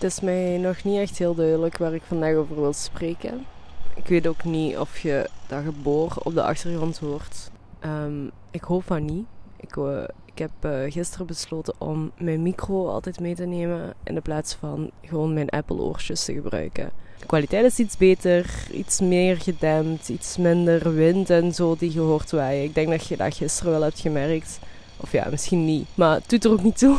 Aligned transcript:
Het 0.00 0.10
is 0.10 0.20
mij 0.20 0.58
nog 0.58 0.84
niet 0.84 0.98
echt 0.98 1.18
heel 1.18 1.34
duidelijk 1.34 1.78
waar 1.78 1.94
ik 1.94 2.02
vandaag 2.06 2.34
over 2.34 2.60
wil 2.60 2.72
spreken. 2.72 3.46
Ik 3.94 4.06
weet 4.06 4.26
ook 4.26 4.44
niet 4.44 4.78
of 4.78 4.98
je 4.98 5.28
dat 5.46 5.62
geboor 5.64 6.16
op 6.22 6.34
de 6.34 6.42
achtergrond 6.42 6.98
hoort. 6.98 7.50
Ehm, 7.78 8.26
ik 8.50 8.62
hoop 8.62 8.82
van 8.86 9.04
niet. 9.04 9.24
Ik, 9.56 9.76
uh, 9.76 10.02
ik 10.24 10.38
heb 10.38 10.50
uh, 10.64 10.92
gisteren 10.92 11.26
besloten 11.26 11.74
om 11.78 12.10
mijn 12.18 12.42
micro 12.42 12.88
altijd 12.88 13.20
mee 13.20 13.34
te 13.34 13.44
nemen 13.44 13.94
in 14.02 14.14
de 14.14 14.20
plaats 14.20 14.54
van 14.54 14.90
gewoon 15.04 15.34
mijn 15.34 15.50
Apple-oortjes 15.50 16.24
te 16.24 16.32
gebruiken. 16.32 16.90
De 17.18 17.26
kwaliteit 17.26 17.64
is 17.64 17.78
iets 17.78 17.96
beter, 17.96 18.66
iets 18.72 19.00
meer 19.00 19.36
gedempt, 19.36 20.08
iets 20.08 20.36
minder 20.36 20.94
wind 20.94 21.30
en 21.30 21.54
zo 21.54 21.76
die 21.78 21.92
je 21.92 22.00
hoort 22.00 22.30
waaien. 22.30 22.64
Ik 22.64 22.74
denk 22.74 22.88
dat 22.88 23.06
je 23.06 23.16
dat 23.16 23.34
gisteren 23.34 23.72
wel 23.72 23.82
hebt 23.82 24.00
gemerkt. 24.00 24.58
Of 24.96 25.12
ja, 25.12 25.26
misschien 25.30 25.64
niet. 25.64 25.86
Maar 25.94 26.14
het 26.14 26.28
doet 26.28 26.44
er 26.44 26.50
ook 26.50 26.62
niet 26.62 26.78
toe. 26.78 26.98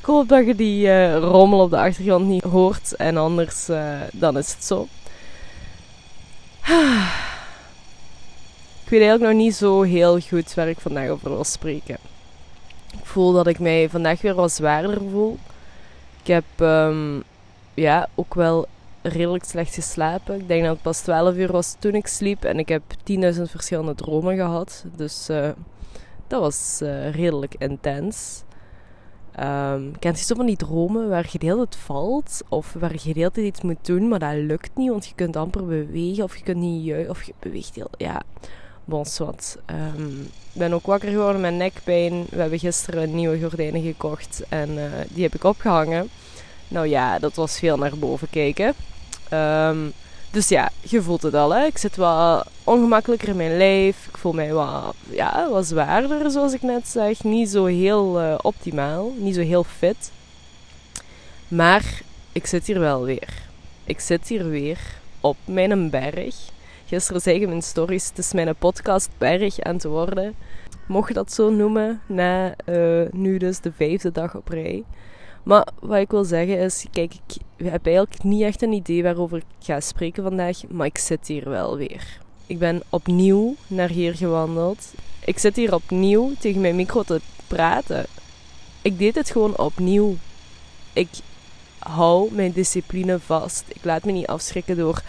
Ik 0.00 0.06
hoop 0.06 0.28
dat 0.28 0.46
je 0.46 0.54
die 0.54 0.86
uh, 0.86 1.16
rommel 1.16 1.60
op 1.60 1.70
de 1.70 1.78
achtergrond 1.78 2.26
niet 2.26 2.42
hoort. 2.42 2.96
En 2.96 3.16
anders, 3.16 3.68
uh, 3.68 4.00
dan 4.12 4.38
is 4.38 4.52
het 4.52 4.64
zo. 4.64 4.82
Ik 8.84 8.96
weet 8.96 9.00
eigenlijk 9.00 9.32
nog 9.32 9.42
niet 9.42 9.54
zo 9.54 9.82
heel 9.82 10.20
goed 10.20 10.54
waar 10.54 10.68
ik 10.68 10.80
vandaag 10.80 11.08
over 11.08 11.30
wil 11.30 11.44
spreken. 11.44 11.96
Ik 12.92 13.04
voel 13.04 13.32
dat 13.32 13.46
ik 13.46 13.58
mij 13.58 13.88
vandaag 13.88 14.20
weer 14.20 14.34
wat 14.34 14.52
zwaarder 14.52 14.98
voel. 15.10 15.38
Ik 16.20 16.26
heb 16.26 16.44
um, 16.60 17.22
ja, 17.74 18.08
ook 18.14 18.34
wel 18.34 18.66
redelijk 19.02 19.44
slecht 19.44 19.74
geslapen. 19.74 20.40
Ik 20.40 20.48
denk 20.48 20.62
dat 20.62 20.72
het 20.72 20.82
pas 20.82 21.00
12 21.00 21.34
uur 21.34 21.52
was 21.52 21.76
toen 21.78 21.94
ik 21.94 22.06
sliep. 22.06 22.44
En 22.44 22.58
ik 22.58 22.68
heb 22.68 22.82
10.000 23.10 23.42
verschillende 23.42 23.94
dromen 23.94 24.36
gehad. 24.36 24.84
Dus... 24.96 25.28
Uh, 25.30 25.48
dat 26.30 26.40
was 26.40 26.80
redelijk 27.12 27.54
intens. 27.58 28.42
Um, 29.40 29.98
kent 29.98 30.18
je 30.18 30.24
zo 30.24 30.34
van 30.34 30.46
die 30.46 30.56
dromen 30.56 31.08
waar 31.08 31.28
je 31.30 31.38
de 31.38 31.54
tijd 31.54 31.76
valt 31.76 32.40
of 32.48 32.72
waar 32.78 32.92
je 32.92 32.98
de 33.12 33.18
hele 33.18 33.30
tijd 33.30 33.46
iets 33.46 33.60
moet 33.60 33.86
doen, 33.86 34.08
maar 34.08 34.18
dat 34.18 34.34
lukt 34.34 34.70
niet, 34.74 34.90
want 34.90 35.06
je 35.06 35.14
kunt 35.14 35.36
amper 35.36 35.66
bewegen 35.66 36.24
of 36.24 36.36
je 36.36 36.42
kunt 36.42 36.56
niet 36.56 36.84
juichen 36.84 37.10
of 37.10 37.22
je 37.22 37.32
beweegt 37.38 37.74
heel... 37.74 37.90
Ja, 37.96 38.22
bons 38.84 39.18
wat. 39.18 39.58
Um, 39.96 40.20
ik 40.52 40.58
ben 40.58 40.72
ook 40.72 40.86
wakker 40.86 41.08
geworden 41.08 41.40
met 41.40 41.54
nekpijn. 41.54 42.26
We 42.30 42.40
hebben 42.40 42.58
gisteren 42.58 43.14
nieuwe 43.14 43.40
gordijnen 43.40 43.82
gekocht 43.82 44.42
en 44.48 44.70
uh, 44.70 44.84
die 45.08 45.22
heb 45.22 45.34
ik 45.34 45.44
opgehangen. 45.44 46.08
Nou 46.68 46.86
ja, 46.86 47.18
dat 47.18 47.34
was 47.34 47.58
veel 47.58 47.76
naar 47.76 47.98
boven 47.98 48.30
kijken. 48.30 48.74
Um, 49.32 49.92
dus 50.30 50.48
ja, 50.48 50.70
je 50.80 51.02
voelt 51.02 51.22
het 51.22 51.34
al. 51.34 51.54
Hè? 51.54 51.64
Ik 51.64 51.78
zit 51.78 51.96
wat 51.96 52.48
ongemakkelijker 52.64 53.28
in 53.28 53.36
mijn 53.36 53.56
lijf. 53.56 54.06
Ik 54.06 54.16
voel 54.16 54.32
mij 54.32 54.52
wat, 54.52 54.94
ja, 55.10 55.48
wat 55.50 55.66
zwaarder, 55.66 56.30
zoals 56.30 56.52
ik 56.52 56.62
net 56.62 56.88
zeg. 56.88 57.24
Niet 57.24 57.48
zo 57.48 57.64
heel 57.64 58.20
uh, 58.20 58.34
optimaal. 58.42 59.12
Niet 59.16 59.34
zo 59.34 59.40
heel 59.40 59.64
fit. 59.64 60.10
Maar 61.48 62.00
ik 62.32 62.46
zit 62.46 62.66
hier 62.66 62.80
wel 62.80 63.04
weer. 63.04 63.28
Ik 63.84 64.00
zit 64.00 64.28
hier 64.28 64.48
weer 64.48 64.78
op 65.20 65.36
mijn 65.44 65.90
berg. 65.90 66.36
Gisteren 66.86 67.20
zei 67.20 67.36
ik 67.36 67.42
in 67.42 67.48
mijn 67.48 67.62
stories, 67.62 68.08
het 68.08 68.18
is 68.18 68.32
mijn 68.32 68.54
podcastberg 68.56 69.60
aan 69.60 69.78
te 69.78 69.88
worden. 69.88 70.34
Mocht 70.86 71.08
je 71.08 71.14
dat 71.14 71.32
zo 71.32 71.50
noemen, 71.50 72.00
na 72.06 72.54
uh, 72.66 73.02
nu 73.12 73.38
dus 73.38 73.60
de 73.60 73.72
vijfde 73.76 74.12
dag 74.12 74.34
op 74.34 74.48
rij. 74.48 74.84
Maar 75.42 75.68
wat 75.80 75.98
ik 75.98 76.10
wil 76.10 76.24
zeggen 76.24 76.58
is, 76.58 76.86
kijk, 76.92 77.14
ik 77.14 77.66
heb 77.66 77.86
eigenlijk 77.86 78.22
niet 78.22 78.42
echt 78.42 78.62
een 78.62 78.72
idee 78.72 79.02
waarover 79.02 79.36
ik 79.36 79.44
ga 79.58 79.80
spreken 79.80 80.22
vandaag, 80.22 80.58
maar 80.68 80.86
ik 80.86 80.98
zit 80.98 81.26
hier 81.26 81.48
wel 81.48 81.76
weer. 81.76 82.18
Ik 82.46 82.58
ben 82.58 82.82
opnieuw 82.88 83.54
naar 83.66 83.88
hier 83.88 84.14
gewandeld. 84.14 84.92
Ik 85.24 85.38
zit 85.38 85.56
hier 85.56 85.74
opnieuw 85.74 86.32
tegen 86.38 86.60
mijn 86.60 86.76
micro 86.76 87.02
te 87.02 87.20
praten. 87.46 88.06
Ik 88.82 88.98
deed 88.98 89.14
het 89.14 89.30
gewoon 89.30 89.58
opnieuw. 89.58 90.16
Ik 90.92 91.08
hou 91.78 92.34
mijn 92.34 92.52
discipline 92.52 93.18
vast. 93.18 93.64
Ik 93.68 93.84
laat 93.84 94.04
me 94.04 94.12
niet 94.12 94.26
afschrikken 94.26 94.76
door 94.76 95.02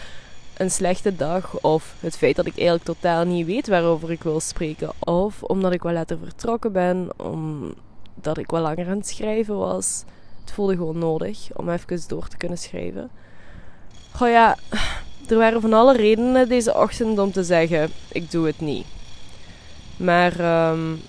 een 0.56 0.70
slechte 0.70 1.16
dag 1.16 1.60
of 1.60 1.94
het 2.00 2.16
feit 2.16 2.36
dat 2.36 2.46
ik 2.46 2.54
eigenlijk 2.54 2.84
totaal 2.84 3.24
niet 3.24 3.46
weet 3.46 3.68
waarover 3.68 4.10
ik 4.10 4.22
wil 4.22 4.40
spreken. 4.40 4.92
Of 4.98 5.42
omdat 5.42 5.72
ik 5.72 5.82
wel 5.82 5.92
later 5.92 6.18
vertrokken 6.18 6.72
ben, 6.72 7.08
omdat 7.16 8.38
ik 8.38 8.50
wel 8.50 8.60
langer 8.60 8.88
aan 8.88 8.96
het 8.96 9.08
schrijven 9.08 9.58
was. 9.58 10.04
Het 10.44 10.52
voelde 10.52 10.76
gewoon 10.76 10.98
nodig 10.98 11.48
om 11.52 11.68
even 11.68 12.00
door 12.06 12.28
te 12.28 12.36
kunnen 12.36 12.58
schrijven. 12.58 13.10
Goh 14.10 14.28
ja, 14.28 14.58
er 15.28 15.36
waren 15.36 15.60
van 15.60 15.72
alle 15.72 15.96
redenen 15.96 16.48
deze 16.48 16.74
ochtend 16.74 17.18
om 17.18 17.32
te 17.32 17.42
zeggen: 17.44 17.90
ik 18.12 18.30
doe 18.30 18.46
het 18.46 18.60
niet. 18.60 18.86
Maar 19.96 20.68
um, 20.70 21.00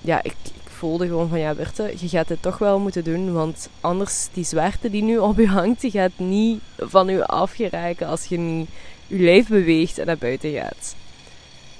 ja, 0.00 0.18
ik, 0.22 0.34
ik, 0.42 0.70
voelde 0.70 1.06
gewoon 1.06 1.28
van 1.28 1.38
ja, 1.38 1.54
Berthe, 1.54 1.94
je 1.96 2.08
gaat 2.08 2.28
dit 2.28 2.42
toch 2.42 2.58
wel 2.58 2.78
moeten 2.78 3.04
doen. 3.04 3.32
Want 3.32 3.68
anders, 3.80 4.28
die 4.32 4.44
zwaarte 4.44 4.90
die 4.90 5.02
nu 5.02 5.18
op 5.18 5.38
je 5.38 5.46
hangt, 5.48 5.80
die 5.80 5.90
gaat 5.90 6.10
niet 6.16 6.60
van 6.76 7.06
je 7.06 7.26
afgeraken 7.26 8.06
als 8.06 8.24
je 8.24 8.38
niet 8.38 8.68
je 9.06 9.16
lijf 9.16 9.48
beweegt 9.48 9.98
en 9.98 10.06
naar 10.06 10.18
buiten 10.18 10.52
gaat. 10.52 10.94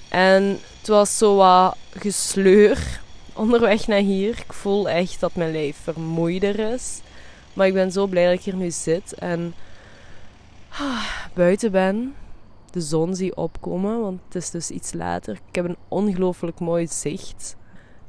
En 0.08 0.42
het 0.78 0.88
was 0.88 1.18
zo 1.18 1.36
wat 1.36 1.76
gesleur 1.98 3.02
onderweg 3.34 3.86
naar 3.86 3.98
hier. 3.98 4.38
Ik 4.38 4.52
voel 4.52 4.88
echt 4.88 5.20
dat 5.20 5.34
mijn 5.34 5.52
lijf 5.52 5.76
vermoeider 5.82 6.58
is. 6.58 7.00
Maar 7.52 7.66
ik 7.66 7.72
ben 7.72 7.92
zo 7.92 8.06
blij 8.06 8.24
dat 8.24 8.34
ik 8.34 8.44
hier 8.44 8.56
nu 8.56 8.70
zit 8.70 9.14
en 9.14 9.54
ah, 10.68 11.04
buiten 11.34 11.72
ben. 11.72 12.14
De 12.70 12.80
zon 12.80 13.14
zie 13.14 13.36
opkomen, 13.36 14.00
want 14.00 14.20
het 14.24 14.34
is 14.34 14.50
dus 14.50 14.70
iets 14.70 14.92
later. 14.92 15.38
Ik 15.48 15.54
heb 15.54 15.64
een 15.64 15.76
ongelooflijk 15.88 16.60
mooi 16.60 16.86
zicht. 16.86 17.56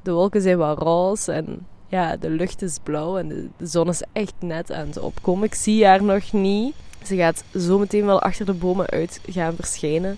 De 0.02 0.12
wolken 0.12 0.41
zijn 0.41 0.58
wat 0.58 0.78
roze 0.78 1.31
en 1.31 1.68
ja, 1.88 2.16
de 2.16 2.30
lucht 2.30 2.62
is 2.62 2.78
blauw 2.84 3.18
en 3.18 3.28
de, 3.28 3.68
zon 3.68 3.90
is 3.90 4.02
echt 4.14 4.34
net 4.40 4.72
aan 4.72 4.88
het 4.88 4.97
opkomen. 4.97 5.46
Ik 5.46 5.56
zie 5.56 5.85
haar 5.85 6.03
nog 6.03 6.31
niet. 6.31 6.75
Ze 7.03 7.16
gaat 7.16 7.44
zo 7.58 7.80
meteen 7.80 8.06
wel 8.06 8.22
achter 8.22 8.46
de 8.46 8.53
bomen 8.53 8.90
uit 8.90 9.19
gaan 9.30 9.56
verschijnen. 9.56 10.18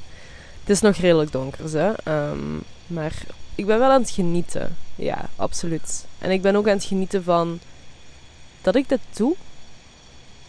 Het 0.60 0.70
is 0.70 0.82
nog 0.82 0.96
redelijk 0.96 1.32
donker, 1.32 1.72
hè? 1.72 1.90
Um, 2.30 2.62
maar 2.88 3.14
ik 3.56 3.66
ben 3.66 3.80
wel 3.80 3.92
aan 3.92 4.02
het 4.02 4.10
genieten. 4.10 4.76
Ja, 4.98 5.30
absoluut. 5.36 6.06
En 6.20 6.32
ik 6.32 6.42
ben 6.42 6.56
ook 6.56 6.68
aan 6.68 6.74
het 6.74 6.84
genieten 6.84 7.24
van 7.24 7.60
dat 8.62 8.76
ik 8.76 8.90
dit 8.90 9.00
doe. 9.16 9.36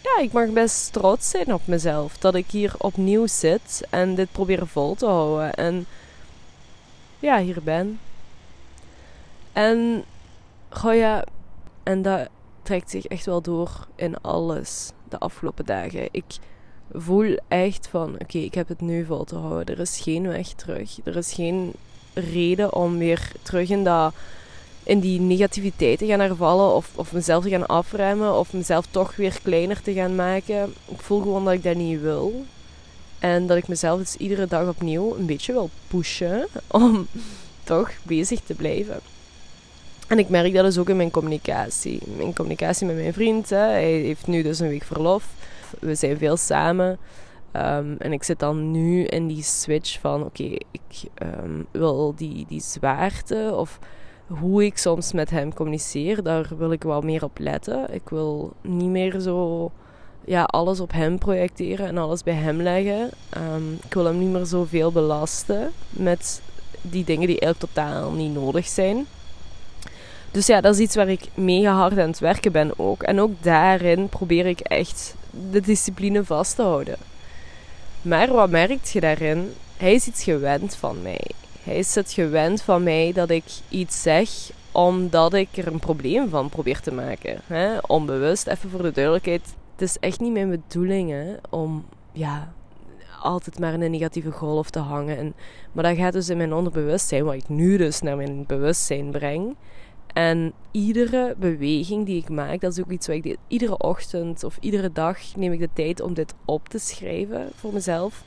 Ja, 0.01 0.19
ik 0.23 0.31
mag 0.31 0.49
best 0.49 0.93
trots 0.93 1.29
zijn 1.29 1.53
op 1.53 1.61
mezelf. 1.67 2.17
Dat 2.17 2.35
ik 2.35 2.51
hier 2.51 2.73
opnieuw 2.77 3.27
zit 3.27 3.87
en 3.89 4.15
dit 4.15 4.31
probeer 4.31 4.67
vol 4.67 4.95
te 4.95 5.05
houden. 5.05 5.53
En 5.53 5.85
ja, 7.19 7.39
hier 7.39 7.63
ben. 7.63 7.99
En, 9.53 10.03
goh 10.69 10.95
ja, 10.95 11.23
en 11.83 12.01
dat 12.01 12.27
trekt 12.61 12.89
zich 12.89 13.05
echt 13.05 13.25
wel 13.25 13.41
door 13.41 13.87
in 13.95 14.21
alles 14.21 14.91
de 15.09 15.17
afgelopen 15.17 15.65
dagen. 15.65 16.07
Ik 16.11 16.37
voel 16.91 17.37
echt 17.47 17.87
van, 17.87 18.13
oké, 18.13 18.37
ik 18.37 18.53
heb 18.53 18.67
het 18.67 18.81
nu 18.81 19.05
vol 19.05 19.23
te 19.23 19.35
houden. 19.35 19.75
Er 19.75 19.81
is 19.81 19.99
geen 19.99 20.27
weg 20.27 20.47
terug. 20.47 20.97
Er 21.03 21.15
is 21.15 21.33
geen 21.33 21.73
reden 22.13 22.73
om 22.73 22.97
weer 22.97 23.31
terug 23.41 23.69
in, 23.69 23.83
dat, 23.83 24.13
in 24.83 24.99
die 24.99 25.19
negativiteit 25.19 25.97
te 25.97 26.05
gaan 26.05 26.19
hervallen. 26.19 26.73
Of, 26.75 26.91
of 26.95 27.11
mezelf 27.11 27.43
te 27.43 27.49
gaan 27.49 27.67
afremmen. 27.67 28.33
Of 28.33 28.53
mezelf 28.53 28.85
toch 28.91 29.15
weer 29.15 29.39
kleiner 29.43 29.81
te 29.81 29.93
gaan 29.93 30.15
maken. 30.15 30.73
Ik 30.87 31.01
voel 31.01 31.21
gewoon 31.21 31.45
dat 31.45 31.53
ik 31.53 31.63
dat 31.63 31.75
niet 31.75 32.01
wil. 32.01 32.45
En 33.19 33.47
dat 33.47 33.57
ik 33.57 33.67
mezelf 33.67 33.99
dus 33.99 34.15
iedere 34.15 34.47
dag 34.47 34.67
opnieuw 34.67 35.15
een 35.15 35.25
beetje 35.25 35.53
wil 35.53 35.69
pushen. 35.87 36.47
Om 36.67 37.07
toch 37.63 37.91
bezig 38.03 38.39
te 38.39 38.53
blijven. 38.53 38.99
En 40.07 40.19
ik 40.19 40.29
merk 40.29 40.53
dat 40.53 40.63
dus 40.63 40.77
ook 40.77 40.89
in 40.89 40.97
mijn 40.97 41.11
communicatie. 41.11 41.99
Mijn 42.17 42.35
communicatie 42.35 42.87
met 42.87 42.95
mijn 42.95 43.13
vriend. 43.13 43.49
Hij 43.49 43.91
heeft 43.91 44.27
nu 44.27 44.41
dus 44.41 44.59
een 44.59 44.67
week 44.67 44.83
verlof. 44.83 45.25
We 45.79 45.95
zijn 45.95 46.17
veel 46.17 46.37
samen. 46.37 46.97
Um, 47.53 47.95
en 47.97 48.13
ik 48.13 48.23
zit 48.23 48.39
dan 48.39 48.71
nu 48.71 49.03
in 49.03 49.27
die 49.27 49.43
switch 49.43 49.99
van: 49.99 50.23
oké, 50.23 50.43
ik 50.71 51.09
um, 51.43 51.67
wil 51.71 52.13
die, 52.15 52.45
die 52.47 52.61
zwaarte 52.61 53.51
of 53.55 53.79
hoe 54.29 54.65
ik 54.65 54.77
soms 54.77 55.11
met 55.13 55.29
hem 55.29 55.53
communiceer, 55.53 56.23
daar 56.23 56.49
wil 56.57 56.71
ik 56.71 56.83
wel 56.83 57.01
meer 57.01 57.23
op 57.23 57.39
letten. 57.39 57.93
Ik 57.93 58.09
wil 58.09 58.53
niet 58.61 58.89
meer 58.89 59.19
zo 59.19 59.71
ja, 60.25 60.43
alles 60.43 60.79
op 60.79 60.91
hem 60.91 61.17
projecteren 61.17 61.87
en 61.87 61.97
alles 61.97 62.23
bij 62.23 62.33
hem 62.33 62.61
leggen. 62.61 63.09
Um, 63.37 63.79
ik 63.85 63.93
wil 63.93 64.05
hem 64.05 64.19
niet 64.19 64.29
meer 64.29 64.45
zoveel 64.45 64.91
belasten 64.91 65.71
met 65.89 66.41
die 66.81 67.03
dingen 67.03 67.27
die 67.27 67.39
eigenlijk 67.39 67.73
totaal 67.73 68.11
niet 68.11 68.33
nodig 68.33 68.67
zijn. 68.67 69.05
Dus 70.31 70.45
ja, 70.45 70.61
dat 70.61 70.73
is 70.73 70.79
iets 70.79 70.95
waar 70.95 71.09
ik 71.09 71.27
mega 71.33 71.73
hard 71.73 71.99
aan 71.99 72.09
het 72.09 72.19
werken 72.19 72.51
ben 72.51 72.71
ook. 72.79 73.03
En 73.03 73.19
ook 73.19 73.31
daarin 73.43 74.09
probeer 74.09 74.45
ik 74.45 74.59
echt 74.59 75.15
de 75.51 75.61
discipline 75.61 76.25
vast 76.25 76.55
te 76.55 76.61
houden. 76.61 76.97
Maar 78.01 78.33
wat 78.33 78.49
merkt 78.49 78.89
je 78.89 78.99
daarin? 78.99 79.53
Hij 79.77 79.93
is 79.93 80.07
iets 80.07 80.23
gewend 80.23 80.75
van 80.75 81.01
mij. 81.01 81.25
Hij 81.63 81.75
is 81.77 81.95
het 81.95 82.11
gewend 82.11 82.61
van 82.61 82.83
mij 82.83 83.11
dat 83.13 83.29
ik 83.29 83.43
iets 83.69 84.01
zeg 84.01 84.29
omdat 84.71 85.33
ik 85.33 85.57
er 85.57 85.67
een 85.67 85.79
probleem 85.79 86.29
van 86.29 86.49
probeer 86.49 86.79
te 86.79 86.93
maken. 86.93 87.41
Hè? 87.43 87.77
Onbewust, 87.77 88.47
even 88.47 88.69
voor 88.69 88.81
de 88.81 88.91
duidelijkheid. 88.91 89.55
Het 89.71 89.81
is 89.81 89.97
echt 89.99 90.19
niet 90.19 90.31
mijn 90.31 90.49
bedoeling 90.49 91.09
hè, 91.09 91.35
om 91.49 91.85
ja, 92.11 92.53
altijd 93.21 93.59
maar 93.59 93.73
in 93.73 93.81
een 93.81 93.91
negatieve 93.91 94.31
golf 94.31 94.69
te 94.69 94.79
hangen. 94.79 95.17
En, 95.17 95.33
maar 95.71 95.83
dat 95.83 95.97
gaat 95.97 96.13
dus 96.13 96.29
in 96.29 96.37
mijn 96.37 96.53
onderbewustzijn, 96.53 97.23
wat 97.23 97.33
ik 97.33 97.49
nu 97.49 97.77
dus 97.77 98.01
naar 98.01 98.17
mijn 98.17 98.43
bewustzijn 98.47 99.11
breng. 99.11 99.55
En 100.13 100.53
iedere 100.71 101.35
beweging 101.37 102.05
die 102.05 102.17
ik 102.17 102.29
maak, 102.29 102.61
dat 102.61 102.71
is 102.71 102.79
ook 102.79 102.91
iets 102.91 103.07
wat 103.07 103.15
ik. 103.15 103.37
Iedere 103.47 103.77
ochtend 103.77 104.43
of 104.43 104.57
iedere 104.59 104.91
dag 104.91 105.35
neem 105.35 105.51
ik 105.51 105.59
de 105.59 105.69
tijd 105.73 106.01
om 106.01 106.13
dit 106.13 106.33
op 106.45 106.69
te 106.69 106.79
schrijven 106.79 107.49
voor 107.55 107.73
mezelf. 107.73 108.23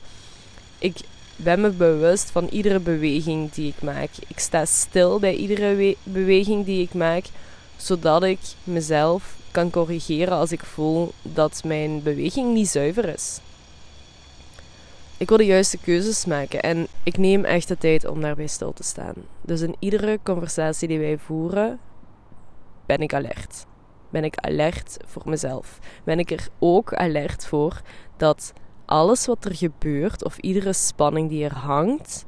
Ik 0.79 0.97
ben 1.35 1.61
me 1.61 1.69
bewust 1.69 2.31
van 2.31 2.47
iedere 2.47 2.79
beweging 2.79 3.51
die 3.51 3.67
ik 3.67 3.81
maak. 3.81 4.09
Ik 4.27 4.39
sta 4.39 4.65
stil 4.65 5.19
bij 5.19 5.35
iedere 5.35 5.95
beweging 6.03 6.65
die 6.65 6.81
ik 6.81 6.93
maak, 6.93 7.25
zodat 7.75 8.23
ik 8.23 8.39
mezelf 8.63 9.35
kan 9.51 9.69
corrigeren 9.69 10.33
als 10.33 10.51
ik 10.51 10.63
voel 10.63 11.11
dat 11.21 11.61
mijn 11.65 12.03
beweging 12.03 12.53
niet 12.53 12.67
zuiver 12.67 13.09
is. 13.09 13.39
Ik 15.17 15.29
wil 15.29 15.37
de 15.37 15.45
juiste 15.45 15.77
keuzes 15.77 16.25
maken 16.25 16.61
en 16.61 16.87
ik 17.03 17.17
neem 17.17 17.45
echt 17.45 17.67
de 17.67 17.77
tijd 17.77 18.05
om 18.05 18.21
daarbij 18.21 18.47
stil 18.47 18.73
te 18.73 18.83
staan. 18.83 19.13
Dus 19.41 19.61
in 19.61 19.75
iedere 19.79 20.19
conversatie 20.23 20.87
die 20.87 20.99
wij 20.99 21.17
voeren, 21.17 21.79
ben 22.85 22.99
ik 22.99 23.13
alert. 23.13 23.65
Ben 24.09 24.23
ik 24.23 24.37
alert 24.37 24.97
voor 25.05 25.21
mezelf. 25.25 25.79
Ben 26.03 26.19
ik 26.19 26.31
er 26.31 26.47
ook 26.59 26.93
alert 26.93 27.45
voor 27.45 27.81
dat 28.17 28.53
alles 28.93 29.25
wat 29.25 29.45
er 29.45 29.55
gebeurt, 29.55 30.23
of 30.23 30.37
iedere 30.37 30.73
spanning 30.73 31.29
die 31.29 31.43
er 31.43 31.55
hangt, 31.55 32.25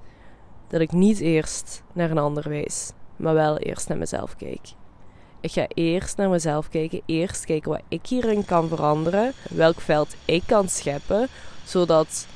dat 0.68 0.82
ik 0.82 0.92
niet 0.92 1.20
eerst 1.20 1.84
naar 1.94 2.12
een 2.12 2.18
ander 2.18 2.50
wijs, 2.50 2.92
maar 3.16 3.34
wel 3.34 3.58
eerst 3.58 3.88
naar 3.88 3.98
mezelf 3.98 4.36
kijk. 4.36 4.68
Ik 5.42 5.52
ga 5.52 5.66
eerst 5.68 6.18
naar 6.18 6.30
mezelf 6.30 6.70
kijken, 6.70 7.02
eerst 7.06 7.46
kijken 7.46 7.72
wat 7.72 7.82
ik 7.88 8.06
hierin 8.06 8.46
kan 8.46 8.68
veranderen, 8.68 9.34
welk 9.50 9.82
veld 9.82 10.16
ik 10.26 10.44
kan 10.46 10.70
scheppen, 10.70 11.28
zodat 11.64 12.28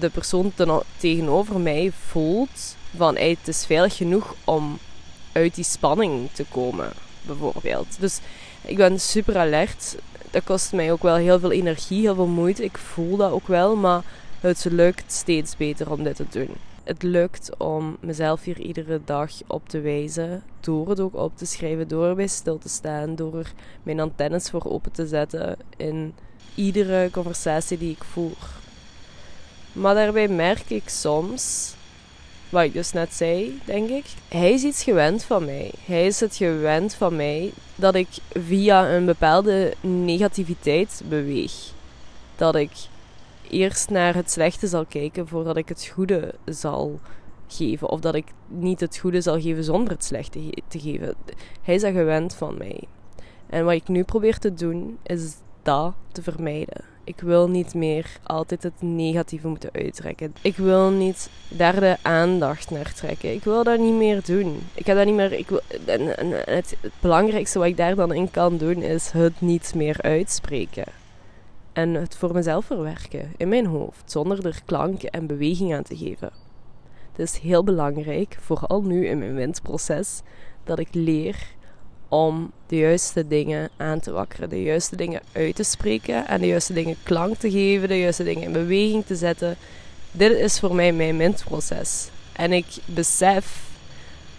de 0.00 0.10
persoon 0.10 0.52
tegenover 0.96 1.60
mij 1.60 1.92
voelt 1.92 2.76
van 2.96 3.16
het 3.16 3.48
is 3.48 3.66
veilig 3.66 3.96
genoeg 3.96 4.34
om 4.44 4.78
uit 5.32 5.54
die 5.54 5.64
spanning 5.64 6.30
te 6.32 6.44
komen, 6.44 6.92
bijvoorbeeld. 7.22 8.00
Dus 8.00 8.20
ik 8.62 8.76
ben 8.76 9.00
super 9.00 9.38
alert. 9.38 9.96
Dat 10.34 10.44
kost 10.44 10.72
mij 10.72 10.92
ook 10.92 11.02
wel 11.02 11.14
heel 11.14 11.38
veel 11.38 11.52
energie, 11.52 12.00
heel 12.00 12.14
veel 12.14 12.26
moeite. 12.26 12.64
Ik 12.64 12.78
voel 12.78 13.16
dat 13.16 13.30
ook 13.30 13.46
wel, 13.46 13.76
maar 13.76 14.02
het 14.40 14.64
lukt 14.64 15.12
steeds 15.12 15.56
beter 15.56 15.90
om 15.90 16.02
dit 16.02 16.16
te 16.16 16.26
doen. 16.30 16.48
Het 16.84 17.02
lukt 17.02 17.56
om 17.56 17.96
mezelf 18.00 18.42
hier 18.42 18.60
iedere 18.60 19.00
dag 19.04 19.30
op 19.46 19.68
te 19.68 19.80
wijzen, 19.80 20.42
door 20.60 20.88
het 20.88 21.00
ook 21.00 21.14
op 21.14 21.36
te 21.36 21.46
schrijven, 21.46 21.88
door 21.88 22.06
erbij 22.06 22.26
stil 22.26 22.58
te 22.58 22.68
staan, 22.68 23.16
door 23.16 23.50
mijn 23.82 24.00
antennes 24.00 24.50
voor 24.50 24.64
open 24.64 24.92
te 24.92 25.06
zetten 25.06 25.56
in 25.76 26.14
iedere 26.54 27.10
conversatie 27.10 27.78
die 27.78 27.90
ik 27.90 28.04
voer. 28.04 28.38
Maar 29.72 29.94
daarbij 29.94 30.28
merk 30.28 30.70
ik 30.70 30.88
soms, 30.88 31.74
wat 32.54 32.64
ik 32.64 32.72
dus 32.72 32.92
net 32.92 33.14
zei, 33.14 33.60
denk 33.64 33.88
ik, 33.88 34.04
hij 34.28 34.52
is 34.52 34.62
iets 34.62 34.82
gewend 34.82 35.24
van 35.24 35.44
mij. 35.44 35.72
Hij 35.86 36.06
is 36.06 36.20
het 36.20 36.36
gewend 36.36 36.94
van 36.94 37.16
mij 37.16 37.52
dat 37.74 37.94
ik 37.94 38.08
via 38.32 38.90
een 38.90 39.04
bepaalde 39.04 39.74
negativiteit 39.80 41.02
beweeg. 41.08 41.52
Dat 42.36 42.54
ik 42.54 42.70
eerst 43.50 43.90
naar 43.90 44.14
het 44.14 44.30
slechte 44.30 44.66
zal 44.66 44.84
kijken 44.84 45.28
voordat 45.28 45.56
ik 45.56 45.68
het 45.68 45.86
goede 45.86 46.34
zal 46.44 47.00
geven. 47.46 47.88
Of 47.88 48.00
dat 48.00 48.14
ik 48.14 48.26
niet 48.46 48.80
het 48.80 48.98
goede 48.98 49.20
zal 49.20 49.40
geven 49.40 49.64
zonder 49.64 49.92
het 49.92 50.04
slechte 50.04 50.62
te 50.68 50.80
geven. 50.80 51.14
Hij 51.62 51.74
is 51.74 51.82
dat 51.82 51.92
gewend 51.92 52.34
van 52.34 52.58
mij. 52.58 52.82
En 53.46 53.64
wat 53.64 53.74
ik 53.74 53.88
nu 53.88 54.02
probeer 54.02 54.38
te 54.38 54.54
doen, 54.54 54.98
is 55.02 55.34
dat 55.62 55.94
te 56.12 56.22
vermijden. 56.22 56.93
Ik 57.04 57.20
wil 57.20 57.48
niet 57.48 57.74
meer 57.74 58.06
altijd 58.22 58.62
het 58.62 58.82
negatieve 58.82 59.48
moeten 59.48 59.70
uittrekken. 59.72 60.34
Ik 60.42 60.56
wil 60.56 60.90
niet 60.90 61.30
daar 61.48 61.80
de 61.80 61.96
aandacht 62.02 62.70
naar 62.70 62.94
trekken. 62.94 63.32
Ik 63.32 63.44
wil 63.44 63.64
dat 63.64 63.78
niet 63.78 63.94
meer 63.94 64.24
doen. 64.24 64.58
Ik 64.74 64.86
ga 64.86 64.94
dat 64.94 65.06
niet 65.06 65.14
meer. 65.14 65.32
Ik 65.32 65.48
wil, 65.48 65.60
en, 65.84 66.30
het, 66.30 66.76
het 66.80 66.92
belangrijkste 67.00 67.58
wat 67.58 67.68
ik 67.68 67.76
daar 67.76 67.94
dan 67.94 68.12
in 68.12 68.30
kan 68.30 68.56
doen 68.56 68.82
is 68.82 69.10
het 69.10 69.40
niet 69.40 69.74
meer 69.74 70.02
uitspreken. 70.02 70.84
En 71.72 71.94
het 71.94 72.16
voor 72.16 72.32
mezelf 72.32 72.64
verwerken 72.64 73.32
in 73.36 73.48
mijn 73.48 73.66
hoofd, 73.66 74.10
zonder 74.10 74.46
er 74.46 74.60
klank 74.64 75.02
en 75.02 75.26
beweging 75.26 75.74
aan 75.74 75.82
te 75.82 75.96
geven. 75.96 76.30
Het 77.10 77.18
is 77.18 77.38
heel 77.38 77.64
belangrijk, 77.64 78.36
vooral 78.40 78.82
nu 78.82 79.06
in 79.06 79.18
mijn 79.18 79.34
windproces, 79.34 80.22
dat 80.64 80.78
ik 80.78 80.88
leer 80.92 81.54
om 82.14 82.50
de 82.66 82.76
juiste 82.76 83.28
dingen 83.28 83.70
aan 83.76 84.00
te 84.00 84.12
wakkeren, 84.12 84.48
de 84.48 84.62
juiste 84.62 84.96
dingen 84.96 85.20
uit 85.32 85.56
te 85.56 85.62
spreken 85.62 86.26
en 86.26 86.40
de 86.40 86.46
juiste 86.46 86.72
dingen 86.72 86.96
klank 87.02 87.36
te 87.36 87.50
geven, 87.50 87.88
de 87.88 87.98
juiste 87.98 88.24
dingen 88.24 88.42
in 88.42 88.52
beweging 88.52 89.06
te 89.06 89.16
zetten. 89.16 89.56
Dit 90.12 90.32
is 90.32 90.58
voor 90.58 90.74
mij 90.74 90.92
mijn 90.92 91.16
mintproces. 91.16 92.08
En 92.32 92.52
ik 92.52 92.66
besef 92.84 93.62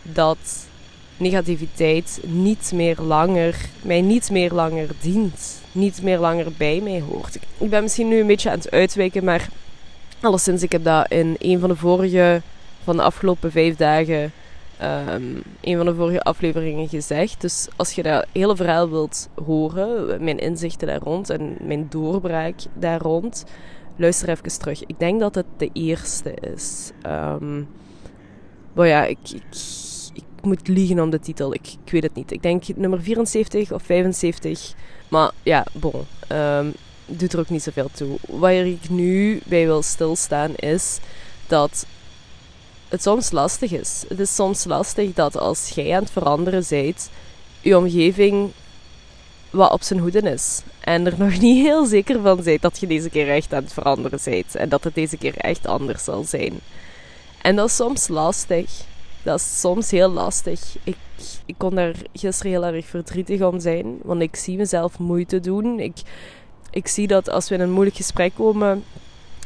dat 0.01 0.38
negativiteit 1.18 2.19
niet 2.24 2.72
meer 2.74 3.01
langer, 3.01 3.56
mij 3.81 4.01
niet 4.01 4.30
meer 4.30 4.51
langer 4.51 4.89
dient, 5.01 5.62
niet 5.71 6.01
meer 6.01 6.19
langer 6.19 6.51
bij 6.57 6.81
mij 6.83 7.01
hoort. 7.01 7.36
Ik 7.57 7.69
ben 7.69 7.81
misschien 7.81 8.07
nu 8.07 8.19
een 8.19 8.28
beetje 8.28 8.50
aan 8.50 8.57
het 8.57 8.71
uitwijken, 8.71 9.24
maar 9.24 9.48
alleszins, 10.21 10.63
ik 10.63 10.71
heb 10.71 10.83
dat 10.83 11.12
in 11.12 11.36
een 11.39 11.60
van 11.60 11.69
de 11.69 11.75
vorige, 11.75 12.42
van 12.83 12.95
de 12.95 13.04
afgelopen 13.04 13.51
vijf 13.51 13.75
dagen 13.75 14.31
um, 14.81 15.44
een 15.62 15.77
van 15.77 15.86
de 15.86 15.95
vorige 15.95 16.22
afleveringen 16.22 16.88
gezegd. 16.88 17.42
Dus 17.42 17.68
als 17.75 17.92
je 17.92 18.04
dat 18.04 18.25
hele 18.31 18.56
verhaal 18.56 18.89
wilt 18.89 19.30
horen, 19.45 20.24
mijn 20.24 20.39
inzichten 20.39 20.88
daar 20.88 21.00
rond 21.00 21.30
en 21.30 21.57
mijn 21.62 21.88
doorbraak 21.89 22.60
daar 22.74 23.01
rond, 23.01 23.45
luister 23.95 24.30
even 24.30 24.60
terug. 24.60 24.86
Ik 24.86 25.00
denk 25.00 25.19
dat 25.19 25.36
het 25.36 25.45
de 25.57 25.69
eerste 25.74 26.33
is. 26.33 26.92
Um, 27.07 27.68
maar 28.74 28.88
ja, 28.88 29.06
ik, 29.06 29.18
ik, 30.13 30.24
moet 30.42 30.68
liegen 30.68 31.00
om 31.00 31.10
de 31.10 31.19
titel. 31.19 31.54
Ik, 31.54 31.68
ik, 31.86 31.92
weet 31.92 32.04
het 32.04 32.13
niet. 32.13 32.31
Ik 32.31 32.42
denk 32.42 32.63
nummer 32.75 33.01
74 33.01 33.71
of 33.71 33.83
75. 33.83 34.74
Maar 35.07 35.31
ja, 35.44 35.66
bon. 35.74 36.01
Um, 36.31 36.74
doet 37.06 37.33
er 37.33 37.39
ook 37.39 37.50
niet 37.50 37.63
zoveel 37.63 37.89
toe. 37.94 38.18
Waar 38.28 38.54
ik 38.54 38.89
nu 38.89 39.42
bij 39.45 39.66
wil 39.66 39.81
stilstaan 39.81 40.56
is 40.56 41.00
dat 41.48 41.86
het 42.89 43.01
soms 43.01 43.31
lastig 43.31 43.71
is. 43.71 44.03
Het 44.07 44.19
is 44.19 44.35
soms 44.35 44.65
lastig 44.65 45.13
dat 45.13 45.37
als 45.37 45.69
jij 45.69 45.95
aan 45.95 46.01
het 46.01 46.11
veranderen 46.11 46.63
bent, 46.69 47.09
je 47.61 47.77
omgeving 47.77 48.51
wat 49.49 49.71
op 49.71 49.83
zijn 49.83 49.99
hoede 49.99 50.21
is. 50.21 50.61
En 50.79 51.05
er 51.05 51.13
nog 51.17 51.39
niet 51.45 51.65
heel 51.65 51.85
zeker 51.85 52.21
van 52.21 52.43
bent 52.43 52.61
dat 52.61 52.79
je 52.79 52.87
deze 52.87 53.09
keer 53.09 53.29
echt 53.29 53.53
aan 53.53 53.63
het 53.63 53.73
veranderen 53.73 54.19
bent. 54.23 54.55
En 54.55 54.69
dat 54.69 54.83
het 54.83 54.95
deze 54.95 55.17
keer 55.17 55.37
echt 55.37 55.67
anders 55.67 56.03
zal 56.03 56.23
zijn. 56.23 56.59
En 57.41 57.55
dat 57.55 57.67
is 57.69 57.75
soms 57.75 58.07
lastig. 58.07 58.71
Dat 59.23 59.39
is 59.39 59.59
soms 59.59 59.91
heel 59.91 60.09
lastig. 60.09 60.61
Ik, 60.83 60.97
ik 61.45 61.55
kon 61.57 61.75
daar 61.75 61.95
gisteren 62.13 62.51
heel 62.51 62.65
erg 62.65 62.85
verdrietig 62.85 63.41
om 63.41 63.59
zijn. 63.59 63.99
Want 64.03 64.21
ik 64.21 64.35
zie 64.35 64.57
mezelf 64.57 64.99
moeite 64.99 65.39
doen. 65.39 65.79
Ik, 65.79 65.97
ik 66.71 66.87
zie 66.87 67.07
dat 67.07 67.29
als 67.29 67.49
we 67.49 67.55
in 67.55 67.61
een 67.61 67.71
moeilijk 67.71 67.95
gesprek 67.95 68.33
komen, 68.35 68.83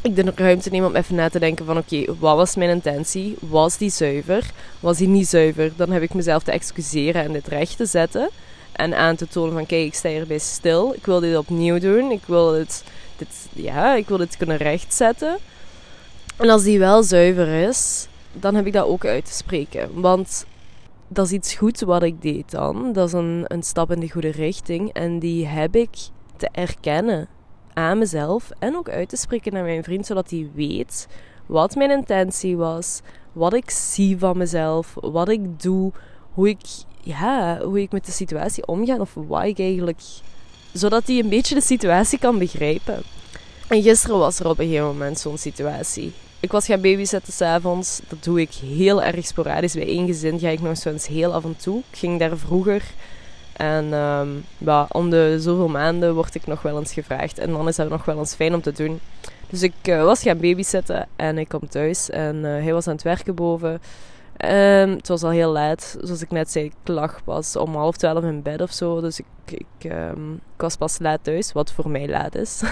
ik 0.01 0.15
de 0.15 0.31
ruimte 0.35 0.69
neem 0.69 0.85
om 0.85 0.95
even 0.95 1.15
na 1.15 1.29
te 1.29 1.39
denken 1.39 1.65
van 1.65 1.77
oké, 1.77 2.05
wat 2.19 2.35
was 2.35 2.55
mijn 2.55 2.69
intentie? 2.69 3.35
Was 3.39 3.77
die 3.77 3.89
zuiver? 3.89 4.51
Was 4.79 4.97
die 4.97 5.07
niet 5.07 5.27
zuiver? 5.27 5.71
Dan 5.75 5.91
heb 5.91 6.01
ik 6.01 6.13
mezelf 6.13 6.43
te 6.43 6.51
excuseren 6.51 7.23
en 7.23 7.33
dit 7.33 7.47
recht 7.47 7.77
te 7.77 7.85
zetten. 7.85 8.29
En 8.71 8.93
aan 8.93 9.15
te 9.15 9.27
tonen 9.27 9.53
van 9.53 9.65
kijk, 9.65 9.85
ik 9.85 9.93
sta 9.93 10.09
hierbij 10.09 10.37
stil. 10.37 10.93
Ik 10.93 11.05
wil 11.05 11.19
dit 11.19 11.37
opnieuw 11.37 11.79
doen. 11.79 12.11
Ik 12.11 12.23
wil 12.25 12.51
dit, 12.51 12.83
dit, 13.17 13.47
ja, 13.53 13.95
ik 13.95 14.07
wil 14.07 14.17
dit 14.17 14.37
kunnen 14.37 14.57
rechtzetten. 14.57 15.37
En 16.37 16.49
als 16.49 16.63
die 16.63 16.79
wel 16.79 17.03
zuiver 17.03 17.67
is, 17.67 18.07
dan 18.33 18.55
heb 18.55 18.65
ik 18.65 18.73
dat 18.73 18.85
ook 18.85 19.05
uit 19.05 19.25
te 19.25 19.33
spreken. 19.33 20.01
Want 20.01 20.45
dat 21.07 21.25
is 21.25 21.31
iets 21.31 21.53
goeds 21.53 21.81
wat 21.81 22.03
ik 22.03 22.21
deed 22.21 22.51
dan. 22.51 22.93
Dat 22.93 23.07
is 23.07 23.13
een, 23.13 23.43
een 23.47 23.63
stap 23.63 23.91
in 23.91 23.99
de 23.99 24.09
goede 24.09 24.31
richting. 24.31 24.93
En 24.93 25.19
die 25.19 25.45
heb 25.45 25.75
ik 25.75 25.89
te 26.37 26.49
erkennen 26.51 27.27
aan 27.79 27.97
mezelf 27.97 28.49
en 28.59 28.75
ook 28.75 28.89
uit 28.89 29.09
te 29.09 29.15
spreken 29.15 29.53
naar 29.53 29.63
mijn 29.63 29.83
vriend, 29.83 30.05
zodat 30.05 30.29
hij 30.29 30.49
weet 30.53 31.07
wat 31.45 31.75
mijn 31.75 31.91
intentie 31.91 32.57
was, 32.57 33.01
wat 33.33 33.53
ik 33.53 33.69
zie 33.69 34.17
van 34.17 34.37
mezelf, 34.37 34.93
wat 34.93 35.29
ik 35.29 35.61
doe, 35.61 35.91
hoe 36.33 36.49
ik, 36.49 36.59
ja, 37.01 37.59
hoe 37.61 37.81
ik 37.81 37.91
met 37.91 38.05
de 38.05 38.11
situatie 38.11 38.67
omga 38.67 38.97
of 38.97 39.13
wat 39.13 39.43
ik 39.43 39.59
eigenlijk. 39.59 40.01
Zodat 40.73 41.07
hij 41.07 41.19
een 41.19 41.29
beetje 41.29 41.55
de 41.55 41.61
situatie 41.61 42.19
kan 42.19 42.37
begrijpen. 42.37 43.01
En 43.67 43.81
gisteren 43.81 44.17
was 44.17 44.39
er 44.39 44.49
op 44.49 44.59
een 44.59 44.65
gegeven 44.65 44.87
moment 44.87 45.19
zo'n 45.19 45.37
situatie. 45.37 46.13
Ik 46.39 46.51
was 46.51 46.65
gaan 46.65 46.81
babysitten 46.81 47.33
s'avonds. 47.33 48.01
Dat 48.07 48.23
doe 48.23 48.41
ik 48.41 48.53
heel 48.53 49.03
erg 49.03 49.25
sporadisch. 49.25 49.73
Bij 49.73 49.87
één 49.87 50.05
gezin 50.05 50.39
ga 50.39 50.49
ik 50.49 50.61
nog 50.61 50.85
eens 50.85 51.07
heel 51.07 51.33
af 51.33 51.43
en 51.43 51.57
toe. 51.57 51.79
Ik 51.91 51.97
ging 51.97 52.19
daar 52.19 52.37
vroeger 52.37 52.83
en 53.59 53.93
um, 53.93 54.45
om 54.91 55.09
de 55.09 55.35
zoveel 55.39 55.67
maanden 55.67 56.13
word 56.13 56.35
ik 56.35 56.47
nog 56.47 56.61
wel 56.61 56.77
eens 56.79 56.93
gevraagd. 56.93 57.39
En 57.39 57.51
dan 57.51 57.67
is 57.67 57.75
dat 57.75 57.89
nog 57.89 58.05
wel 58.05 58.17
eens 58.17 58.33
fijn 58.33 58.53
om 58.53 58.61
te 58.61 58.71
doen. 58.71 58.99
Dus 59.49 59.63
ik 59.63 59.73
uh, 59.83 60.03
was 60.03 60.21
gaan 60.21 60.37
babysitten 60.37 61.07
en 61.15 61.37
ik 61.37 61.47
kom 61.49 61.69
thuis. 61.69 62.09
En 62.09 62.35
uh, 62.35 62.43
hij 62.43 62.73
was 62.73 62.87
aan 62.87 62.93
het 62.93 63.03
werken 63.03 63.35
boven. 63.35 63.71
Um, 64.45 64.89
het 64.89 65.07
was 65.07 65.23
al 65.23 65.29
heel 65.29 65.51
laat. 65.51 65.97
Zoals 66.01 66.21
ik 66.21 66.31
net 66.31 66.51
zei, 66.51 66.65
ik 66.65 66.73
lag 66.83 67.23
pas 67.23 67.55
om 67.55 67.75
half 67.75 67.97
twaalf 67.97 68.23
in 68.23 68.41
bed 68.41 68.61
of 68.61 68.71
zo. 68.71 69.01
Dus 69.01 69.19
ik, 69.19 69.25
ik, 69.45 69.91
um, 69.91 70.33
ik 70.33 70.61
was 70.61 70.75
pas 70.75 70.99
laat 70.99 71.23
thuis, 71.23 71.51
wat 71.51 71.71
voor 71.71 71.89
mij 71.89 72.07
laat 72.07 72.35
is. 72.35 72.61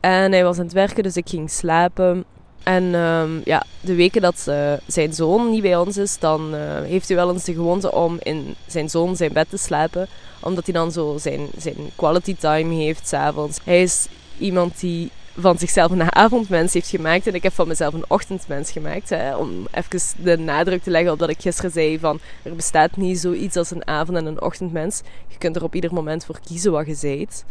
en 0.00 0.32
hij 0.32 0.44
was 0.44 0.58
aan 0.58 0.64
het 0.64 0.72
werken, 0.72 1.02
dus 1.02 1.16
ik 1.16 1.28
ging 1.28 1.50
slapen. 1.50 2.24
En 2.64 2.94
ehm, 2.94 3.40
ja, 3.44 3.64
de 3.80 3.94
weken 3.94 4.20
dat 4.22 4.44
uh, 4.48 4.72
zijn 4.86 5.12
zoon 5.12 5.50
niet 5.50 5.62
bij 5.62 5.76
ons 5.76 5.96
is, 5.96 6.18
dan 6.18 6.54
uh, 6.54 6.60
heeft 6.82 7.08
hij 7.08 7.16
wel 7.16 7.32
eens 7.32 7.44
de 7.44 7.54
gewoonte 7.54 7.92
om 7.92 8.18
in 8.22 8.54
zijn 8.66 8.90
zoon 8.90 9.16
zijn 9.16 9.32
bed 9.32 9.50
te 9.50 9.56
slapen. 9.56 10.08
Omdat 10.40 10.64
hij 10.64 10.74
dan 10.74 10.92
zo 10.92 11.16
zijn, 11.18 11.48
zijn 11.58 11.76
quality 11.96 12.36
time 12.36 12.74
heeft 12.74 13.08
s'avonds. 13.08 13.58
Hij 13.64 13.82
is 13.82 14.06
iemand 14.38 14.80
die 14.80 15.10
van 15.38 15.58
zichzelf 15.58 15.90
een 15.90 16.14
avondmens 16.14 16.72
heeft 16.72 16.88
gemaakt. 16.88 17.26
En 17.26 17.34
ik 17.34 17.42
heb 17.42 17.52
van 17.52 17.68
mezelf 17.68 17.94
een 17.94 18.04
ochtendmens 18.08 18.70
gemaakt. 18.70 19.08
Hè, 19.08 19.36
om 19.36 19.66
even 19.70 20.00
de 20.24 20.38
nadruk 20.38 20.82
te 20.82 20.90
leggen 20.90 21.12
op 21.12 21.18
dat 21.18 21.28
ik 21.28 21.40
gisteren 21.40 21.70
zei 21.70 21.98
van... 21.98 22.18
Er 22.42 22.54
bestaat 22.54 22.96
niet 22.96 23.18
zoiets 23.18 23.56
als 23.56 23.70
een 23.70 23.86
avond- 23.86 24.18
en 24.18 24.26
een 24.26 24.42
ochtendmens. 24.42 25.00
Je 25.28 25.38
kunt 25.38 25.56
er 25.56 25.64
op 25.64 25.74
ieder 25.74 25.92
moment 25.92 26.24
voor 26.24 26.38
kiezen 26.46 26.72
wat 26.72 26.86
je 26.86 26.94
zijt. 26.94 27.44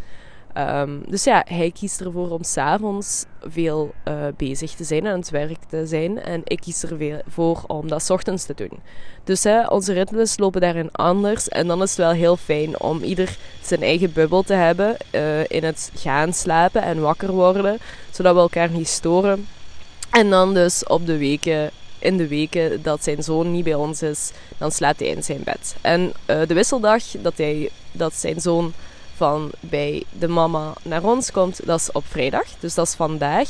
Um, 0.58 1.04
dus 1.08 1.24
ja, 1.24 1.46
hij 1.48 1.72
kiest 1.72 2.02
ervoor 2.02 2.30
om 2.30 2.44
s'avonds 2.44 3.26
veel 3.42 3.94
uh, 4.08 4.14
bezig 4.38 4.72
te 4.72 4.84
zijn 4.84 5.06
en 5.06 5.12
aan 5.12 5.20
het 5.20 5.30
werk 5.30 5.64
te 5.70 5.86
zijn. 5.86 6.24
En 6.24 6.42
ik 6.44 6.60
kies 6.60 6.84
ervoor 6.84 7.64
om 7.68 7.88
dat 7.88 8.04
s 8.04 8.10
ochtends 8.10 8.46
te 8.46 8.54
doen. 8.54 8.80
Dus 9.24 9.44
hè, 9.44 9.68
onze 9.68 9.94
ritmes 9.94 10.38
lopen 10.38 10.62
daarin 10.62 10.92
anders. 10.92 11.50
En 11.50 11.68
dan 11.68 11.82
is 11.82 11.90
het 11.90 11.98
wel 11.98 12.12
heel 12.12 12.38
fijn 12.38 12.80
om 12.80 13.04
ieder 13.04 13.38
zijn 13.62 13.82
eigen 13.82 14.14
bubbel 14.14 14.44
te 14.44 14.54
hebben 14.54 14.98
uh, 15.12 15.40
in 15.48 15.64
het 15.64 15.92
gaan 15.96 16.34
slapen 16.34 16.82
en 16.84 17.02
wakker 17.02 17.32
worden. 17.32 17.78
Zodat 18.12 18.34
we 18.36 18.40
elkaar 18.40 18.70
niet 18.70 18.88
storen. 18.88 19.48
En 20.12 20.30
dan 20.30 20.54
dus 20.54 20.84
op 20.88 21.06
de 21.06 21.18
weken 21.18 21.72
in 22.00 22.18
de 22.18 22.28
weken 22.28 22.82
dat 22.82 23.04
zijn 23.04 23.24
zoon 23.24 23.52
niet 23.52 23.64
bij 23.64 23.74
ons 23.74 24.02
is, 24.02 24.32
dan 24.58 24.72
slaapt 24.72 25.00
hij 25.00 25.10
in 25.10 25.24
zijn 25.24 25.42
bed. 25.44 25.76
En 25.82 26.02
uh, 26.02 26.42
de 26.48 26.54
wisseldag 26.54 27.04
dat, 27.22 27.38
hij, 27.38 27.70
dat 27.92 28.14
zijn 28.14 28.42
zoon 28.42 28.74
van 29.16 29.52
bij 29.60 30.04
de 30.20 30.28
mama 30.28 30.74
naar 30.82 31.04
ons 31.04 31.32
komt, 31.32 31.66
dat 31.66 31.80
is 31.80 31.92
op 31.92 32.06
vrijdag. 32.08 32.46
Dus 32.60 32.74
dat 32.74 32.88
is 32.88 32.94
vandaag. 32.94 33.50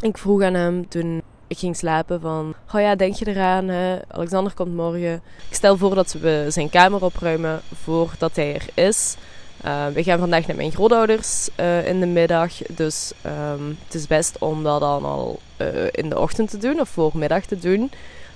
Ik 0.00 0.18
vroeg 0.18 0.42
aan 0.42 0.54
hem 0.54 0.88
toen 0.88 1.22
ik 1.46 1.58
ging 1.58 1.76
slapen 1.76 2.20
van... 2.20 2.54
Oh 2.74 2.80
ja, 2.80 2.94
denk 2.94 3.14
je 3.14 3.28
eraan? 3.28 3.70
Alexander 4.08 4.54
komt 4.54 4.74
morgen. 4.74 5.22
Ik 5.48 5.54
stel 5.54 5.76
voor 5.76 5.94
dat 5.94 6.12
we 6.12 6.46
zijn 6.48 6.70
kamer 6.70 7.04
opruimen 7.04 7.60
voordat 7.82 8.36
hij 8.36 8.54
er 8.54 8.84
is. 8.84 9.16
Uh, 9.64 9.86
we 9.86 10.02
gaan 10.02 10.18
vandaag 10.18 10.46
naar 10.46 10.56
mijn 10.56 10.72
grootouders 10.72 11.48
uh, 11.60 11.86
in 11.86 12.00
de 12.00 12.06
middag. 12.06 12.52
Dus 12.68 13.12
um, 13.26 13.78
het 13.84 13.94
is 13.94 14.06
best 14.06 14.38
om 14.38 14.62
dat 14.62 14.80
dan 14.80 15.04
al 15.04 15.40
uh, 15.56 15.68
in 15.90 16.08
de 16.08 16.18
ochtend 16.18 16.50
te 16.50 16.58
doen 16.58 16.80
of 16.80 16.88
voormiddag 16.88 17.44
te 17.44 17.58
doen. 17.58 17.90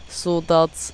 Zodat 0.08 0.92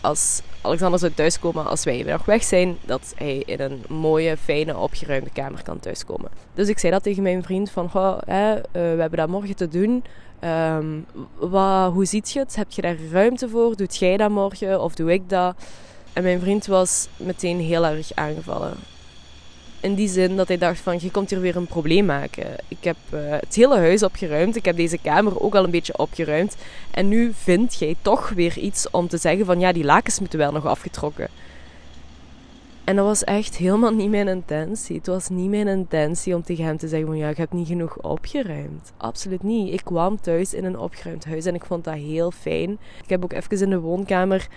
als 0.00 0.40
Alexander 0.66 0.98
zou 0.98 1.12
thuiskomen 1.12 1.66
als 1.66 1.84
wij 1.84 2.02
nog 2.02 2.24
weg 2.24 2.44
zijn, 2.44 2.78
dat 2.84 3.14
hij 3.16 3.42
in 3.46 3.60
een 3.60 3.84
mooie, 3.88 4.36
fijne, 4.36 4.76
opgeruimde 4.76 5.30
kamer 5.30 5.62
kan 5.62 5.80
thuiskomen. 5.80 6.30
Dus 6.54 6.68
ik 6.68 6.78
zei 6.78 6.92
dat 6.92 7.02
tegen 7.02 7.22
mijn 7.22 7.42
vriend 7.42 7.70
van, 7.70 7.90
goh, 7.90 8.18
hè, 8.24 8.56
uh, 8.56 8.62
we 8.72 8.78
hebben 8.78 9.18
dat 9.18 9.28
morgen 9.28 9.56
te 9.56 9.68
doen. 9.68 10.04
Um, 10.44 11.06
wat, 11.36 11.92
hoe 11.92 12.04
ziet 12.04 12.30
je 12.30 12.38
het? 12.38 12.56
Heb 12.56 12.70
je 12.70 12.82
daar 12.82 12.96
ruimte 13.10 13.48
voor? 13.48 13.76
Doet 13.76 13.96
jij 13.96 14.16
dat 14.16 14.30
morgen 14.30 14.82
of 14.82 14.94
doe 14.94 15.12
ik 15.12 15.28
dat? 15.28 15.54
En 16.12 16.22
mijn 16.22 16.40
vriend 16.40 16.66
was 16.66 17.08
meteen 17.16 17.60
heel 17.60 17.86
erg 17.86 18.14
aangevallen 18.14 18.74
in 19.86 19.94
die 19.94 20.08
zin 20.08 20.36
dat 20.36 20.48
hij 20.48 20.58
dacht 20.58 20.80
van, 20.80 20.98
je 21.00 21.10
komt 21.10 21.30
hier 21.30 21.40
weer 21.40 21.56
een 21.56 21.66
probleem 21.66 22.04
maken. 22.04 22.46
Ik 22.68 22.84
heb 22.84 22.96
uh, 23.14 23.20
het 23.30 23.54
hele 23.54 23.76
huis 23.76 24.02
opgeruimd. 24.02 24.56
Ik 24.56 24.64
heb 24.64 24.76
deze 24.76 24.98
kamer 24.98 25.40
ook 25.40 25.54
al 25.54 25.64
een 25.64 25.70
beetje 25.70 25.98
opgeruimd. 25.98 26.56
En 26.90 27.08
nu 27.08 27.32
vind 27.34 27.78
jij 27.78 27.96
toch 28.02 28.28
weer 28.28 28.58
iets 28.58 28.90
om 28.90 29.08
te 29.08 29.16
zeggen 29.16 29.46
van, 29.46 29.60
ja, 29.60 29.72
die 29.72 29.84
lakens 29.84 30.20
moeten 30.20 30.38
wel 30.38 30.52
nog 30.52 30.66
afgetrokken. 30.66 31.28
En 32.84 32.96
dat 32.96 33.04
was 33.04 33.24
echt 33.24 33.56
helemaal 33.56 33.94
niet 33.94 34.10
mijn 34.10 34.28
intentie. 34.28 34.96
Het 34.96 35.06
was 35.06 35.28
niet 35.28 35.50
mijn 35.50 35.68
intentie 35.68 36.34
om 36.34 36.42
tegen 36.42 36.64
hem 36.64 36.76
te 36.76 36.88
zeggen 36.88 37.08
van 37.08 37.16
ja, 37.16 37.28
ik 37.28 37.36
heb 37.36 37.52
niet 37.52 37.66
genoeg 37.66 37.96
opgeruimd. 37.98 38.92
Absoluut 38.96 39.42
niet. 39.42 39.72
Ik 39.72 39.84
kwam 39.84 40.20
thuis 40.20 40.54
in 40.54 40.64
een 40.64 40.78
opgeruimd 40.78 41.24
huis 41.24 41.44
en 41.44 41.54
ik 41.54 41.64
vond 41.64 41.84
dat 41.84 41.94
heel 41.94 42.30
fijn. 42.30 42.78
Ik 43.02 43.08
heb 43.08 43.24
ook 43.24 43.32
even 43.32 43.60
in 43.60 43.70
de 43.70 43.80
woonkamer 43.80 44.48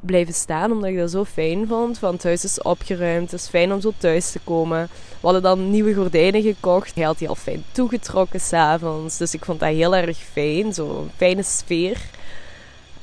blijven 0.00 0.34
staan, 0.34 0.72
omdat 0.72 0.90
ik 0.90 0.96
dat 0.96 1.10
zo 1.10 1.24
fijn 1.24 1.66
vond. 1.66 1.98
Van 1.98 2.12
het 2.12 2.22
huis 2.22 2.44
is 2.44 2.62
opgeruimd, 2.62 3.30
het 3.30 3.40
is 3.40 3.48
fijn 3.48 3.72
om 3.72 3.80
zo 3.80 3.92
thuis 3.98 4.30
te 4.30 4.38
komen. 4.44 4.88
We 4.92 5.26
hadden 5.26 5.42
dan 5.42 5.70
nieuwe 5.70 5.94
gordijnen 5.94 6.42
gekocht. 6.42 6.94
Hij 6.94 7.04
had 7.04 7.18
die 7.18 7.28
al 7.28 7.34
fijn 7.34 7.64
toegetrokken 7.72 8.40
s'avonds. 8.40 9.16
Dus 9.16 9.34
ik 9.34 9.44
vond 9.44 9.60
dat 9.60 9.68
heel 9.68 9.96
erg 9.96 10.18
fijn, 10.18 10.74
zo'n 10.74 11.10
fijne 11.16 11.42
sfeer. 11.42 11.96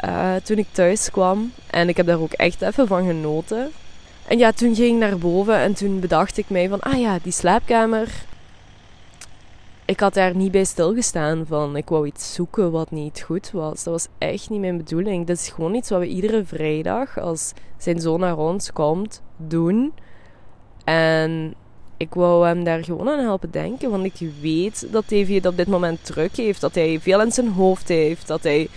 Uh, 0.06 0.36
toen 0.44 0.58
ik 0.58 0.68
thuis 0.72 1.12
kwam. 1.12 1.52
En 1.68 1.90
ik 1.90 1.98
heb 1.98 2.06
daar 2.06 2.20
ook 2.20 2.34
echt 2.34 2.62
even 2.62 2.88
van 2.88 3.06
genoten. 3.06 3.72
En 4.28 4.38
ja, 4.38 4.52
toen 4.52 4.76
ging 4.76 4.94
ik 4.94 5.00
naar 5.00 5.18
boven 5.18 5.56
en 5.58 5.74
toen 5.74 6.00
bedacht 6.00 6.38
ik 6.38 6.50
mij 6.50 6.70
van, 6.70 6.80
ah 6.80 7.00
ja, 7.00 7.20
die 7.24 7.32
slaapkamer, 7.32 8.08
ik 9.86 10.00
had 10.00 10.14
daar 10.14 10.36
niet 10.36 10.52
bij 10.52 10.64
stilgestaan 10.64 11.46
van 11.48 11.76
ik 11.76 11.90
wou 11.90 12.08
iets 12.08 12.34
zoeken 12.34 12.72
wat 12.72 12.92
niet 12.92 13.22
goed 13.22 13.52
was. 13.52 13.84
Dat 13.84 13.94
was 13.94 14.08
echt 14.18 14.50
niet 14.50 14.60
mijn 14.60 14.78
bedoeling. 14.78 15.28
Dat 15.28 15.38
is 15.38 15.50
gewoon 15.50 15.76
iets 15.76 15.90
wat 15.90 16.00
we 16.00 16.08
iedere 16.08 16.46
vrijdag 16.46 17.20
als 17.20 17.54
zijn 17.78 18.00
zoon 18.00 18.20
naar 18.20 18.38
ons 18.38 18.74
komt 18.74 19.22
doen. 19.38 19.94
En 20.84 21.54
ik 21.98 22.14
wou 22.14 22.46
hem 22.46 22.64
daar 22.64 22.84
gewoon 22.84 23.10
aan 23.10 23.20
helpen 23.20 23.52
denken. 23.52 23.90
Want 23.90 24.06
ik 24.06 24.30
weet 24.42 24.88
dat 24.92 25.10
Davy 25.10 25.34
het 25.34 25.46
op 25.46 25.58
dit 25.58 25.68
moment 25.68 26.06
druk 26.06 26.36
heeft. 26.36 26.62
Dat 26.62 26.76
hij 26.76 27.00
veel 27.00 27.22
in 27.22 27.32
zijn 27.32 27.50
hoofd 27.50 27.88
heeft. 27.88 28.28
Dat 28.28 28.44
hij 28.44 28.68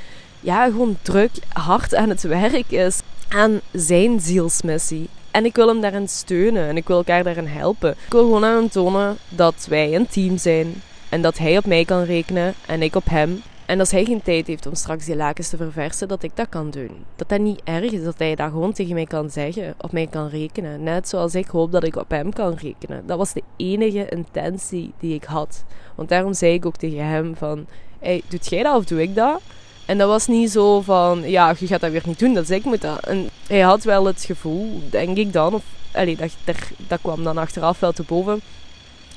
ja, 0.40 0.64
gewoon 0.64 0.96
druk, 1.02 1.30
hard 1.48 1.94
aan 1.94 2.08
het 2.08 2.22
werk 2.22 2.70
is. 2.70 3.00
Aan 3.28 3.60
zijn 3.72 4.20
zielsmissie. 4.20 5.08
En 5.30 5.44
ik 5.44 5.56
wil 5.56 5.68
hem 5.68 5.80
daarin 5.80 6.08
steunen 6.08 6.68
en 6.68 6.76
ik 6.76 6.86
wil 6.86 6.96
elkaar 6.96 7.24
daarin 7.24 7.46
helpen. 7.46 7.90
Ik 7.90 8.12
wil 8.12 8.22
gewoon 8.22 8.44
aan 8.44 8.68
tonen 8.68 9.16
dat 9.28 9.66
wij 9.68 9.94
een 9.94 10.06
team 10.06 10.38
zijn. 10.38 10.82
En 11.08 11.22
dat 11.22 11.38
hij 11.38 11.56
op 11.56 11.66
mij 11.66 11.84
kan 11.84 12.02
rekenen 12.02 12.54
en 12.66 12.82
ik 12.82 12.94
op 12.94 13.04
hem. 13.04 13.42
En 13.66 13.78
als 13.78 13.90
hij 13.90 14.04
geen 14.04 14.22
tijd 14.22 14.46
heeft 14.46 14.66
om 14.66 14.74
straks 14.74 15.04
die 15.04 15.16
lakens 15.16 15.48
te 15.48 15.56
verversen, 15.56 16.08
dat 16.08 16.22
ik 16.22 16.30
dat 16.34 16.48
kan 16.48 16.70
doen. 16.70 16.90
Dat 17.16 17.28
dat 17.28 17.40
niet 17.40 17.60
erg 17.64 17.92
is, 17.92 18.02
dat 18.04 18.18
hij 18.18 18.34
dat 18.34 18.50
gewoon 18.50 18.72
tegen 18.72 18.94
mij 18.94 19.04
kan 19.04 19.30
zeggen, 19.30 19.74
op 19.78 19.92
mij 19.92 20.06
kan 20.06 20.28
rekenen. 20.28 20.82
Net 20.82 21.08
zoals 21.08 21.34
ik 21.34 21.46
hoop 21.46 21.72
dat 21.72 21.84
ik 21.84 21.96
op 21.96 22.10
hem 22.10 22.32
kan 22.32 22.54
rekenen. 22.54 23.06
Dat 23.06 23.18
was 23.18 23.32
de 23.32 23.42
enige 23.56 24.08
intentie 24.08 24.92
die 24.98 25.14
ik 25.14 25.24
had. 25.24 25.64
Want 25.94 26.08
daarom 26.08 26.34
zei 26.34 26.52
ik 26.52 26.66
ook 26.66 26.76
tegen 26.76 27.06
hem 27.06 27.36
van, 27.36 27.66
hey, 27.98 28.22
doet 28.28 28.48
jij 28.48 28.62
dat 28.62 28.76
of 28.76 28.84
doe 28.84 29.02
ik 29.02 29.14
dat? 29.14 29.40
En 29.86 29.98
dat 29.98 30.08
was 30.08 30.26
niet 30.26 30.50
zo 30.50 30.80
van, 30.80 31.30
ja, 31.30 31.54
je 31.58 31.66
gaat 31.66 31.80
dat 31.80 31.90
weer 31.90 32.02
niet 32.06 32.18
doen, 32.18 32.34
dat 32.34 32.42
is 32.42 32.50
ik 32.50 32.64
moet 32.64 32.80
dat. 32.80 33.06
En 33.06 33.28
hij 33.46 33.60
had 33.60 33.84
wel 33.84 34.04
het 34.04 34.24
gevoel, 34.24 34.82
denk 34.90 35.16
ik 35.16 35.32
dan, 35.32 35.54
of 35.54 35.64
allee, 35.92 36.16
dat, 36.16 36.30
dat, 36.44 36.56
dat 36.88 37.00
kwam 37.02 37.24
dan 37.24 37.38
achteraf 37.38 37.80
wel 37.80 37.92
te 37.92 38.02
boven, 38.02 38.40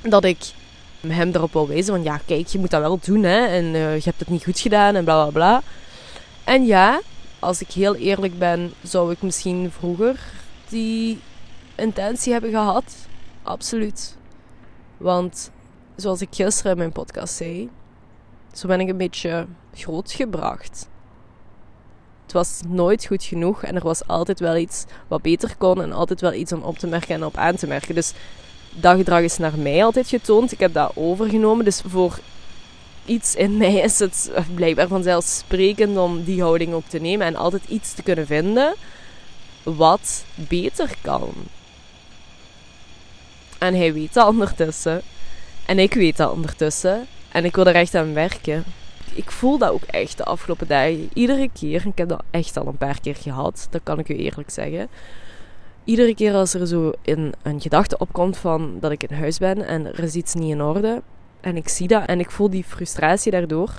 dat 0.01 0.23
ik 0.23 0.37
hem 1.07 1.29
erop 1.29 1.53
wil 1.53 1.67
wijzen 1.67 1.93
van 1.93 2.03
ja, 2.03 2.19
kijk, 2.25 2.47
je 2.47 2.59
moet 2.59 2.71
dat 2.71 2.81
wel 2.81 2.99
doen 3.03 3.23
hè, 3.23 3.45
en 3.45 3.65
uh, 3.65 3.95
je 3.95 4.03
hebt 4.03 4.19
het 4.19 4.29
niet 4.29 4.43
goed 4.43 4.59
gedaan 4.59 4.95
en 4.95 5.03
bla 5.03 5.21
bla 5.21 5.31
bla. 5.31 5.61
En 6.43 6.65
ja, 6.65 7.01
als 7.39 7.61
ik 7.61 7.71
heel 7.71 7.95
eerlijk 7.95 8.39
ben, 8.39 8.73
zou 8.81 9.11
ik 9.11 9.21
misschien 9.21 9.71
vroeger 9.71 10.19
die 10.69 11.19
intentie 11.75 12.31
hebben 12.31 12.51
gehad. 12.51 12.95
Absoluut. 13.43 14.17
Want 14.97 15.51
zoals 15.95 16.21
ik 16.21 16.27
gisteren 16.31 16.71
in 16.71 16.77
mijn 16.77 16.91
podcast 16.91 17.33
zei, 17.33 17.69
zo 18.53 18.67
ben 18.67 18.79
ik 18.79 18.89
een 18.89 18.97
beetje 18.97 19.45
grootgebracht. 19.73 20.89
Het 22.23 22.31
was 22.31 22.61
nooit 22.67 23.05
goed 23.05 23.23
genoeg 23.23 23.63
en 23.63 23.75
er 23.75 23.83
was 23.83 24.07
altijd 24.07 24.39
wel 24.39 24.55
iets 24.55 24.85
wat 25.07 25.21
beter 25.21 25.55
kon 25.57 25.81
en 25.81 25.91
altijd 25.91 26.21
wel 26.21 26.33
iets 26.33 26.51
om 26.51 26.61
op 26.61 26.77
te 26.77 26.87
merken 26.87 27.15
en 27.15 27.25
op 27.25 27.37
aan 27.37 27.55
te 27.55 27.67
merken. 27.67 27.95
Dus 27.95 28.13
dat 28.73 28.95
gedrag 28.97 29.21
is 29.21 29.37
naar 29.37 29.57
mij 29.57 29.83
altijd 29.83 30.07
getoond. 30.07 30.51
Ik 30.51 30.59
heb 30.59 30.73
dat 30.73 30.91
overgenomen. 30.95 31.65
Dus 31.65 31.81
voor 31.85 32.19
iets 33.05 33.35
in 33.35 33.57
mij 33.57 33.73
is 33.73 33.99
het 33.99 34.31
blijkbaar 34.55 34.87
vanzelfsprekend 34.87 35.97
om 35.97 36.23
die 36.23 36.41
houding 36.41 36.73
ook 36.73 36.87
te 36.87 36.99
nemen 36.99 37.27
en 37.27 37.35
altijd 37.35 37.63
iets 37.67 37.93
te 37.93 38.03
kunnen 38.03 38.25
vinden 38.25 38.73
wat 39.63 40.23
beter 40.35 40.89
kan. 41.01 41.33
En 43.57 43.75
hij 43.75 43.93
weet 43.93 44.13
dat 44.13 44.27
ondertussen. 44.27 45.01
En 45.65 45.79
ik 45.79 45.93
weet 45.93 46.17
dat 46.17 46.31
ondertussen. 46.31 47.07
En 47.31 47.45
ik 47.45 47.55
wil 47.55 47.65
er 47.65 47.75
echt 47.75 47.95
aan 47.95 48.13
werken. 48.13 48.63
Ik 49.13 49.31
voel 49.31 49.57
dat 49.57 49.71
ook 49.71 49.83
echt 49.83 50.17
de 50.17 50.23
afgelopen 50.23 50.67
dagen. 50.67 51.09
Iedere 51.13 51.49
keer. 51.59 51.85
Ik 51.85 51.97
heb 51.97 52.09
dat 52.09 52.23
echt 52.31 52.57
al 52.57 52.67
een 52.67 52.77
paar 52.77 53.01
keer 53.01 53.15
gehad. 53.15 53.67
Dat 53.69 53.81
kan 53.83 53.99
ik 53.99 54.09
u 54.09 54.15
eerlijk 54.15 54.49
zeggen 54.49 54.89
iedere 55.83 56.15
keer 56.15 56.33
als 56.33 56.53
er 56.53 56.67
zo 56.67 56.91
in 57.01 57.33
een 57.41 57.61
gedachte 57.61 57.97
opkomt 57.97 58.37
van 58.37 58.77
dat 58.79 58.91
ik 58.91 59.03
in 59.03 59.17
huis 59.17 59.37
ben 59.37 59.65
en 59.65 59.85
er 59.85 59.99
is 59.99 60.15
iets 60.15 60.33
niet 60.33 60.51
in 60.51 60.61
orde 60.61 61.01
en 61.41 61.57
ik 61.57 61.67
zie 61.67 61.87
dat 61.87 62.05
en 62.05 62.19
ik 62.19 62.31
voel 62.31 62.49
die 62.49 62.63
frustratie 62.63 63.31
daardoor, 63.31 63.71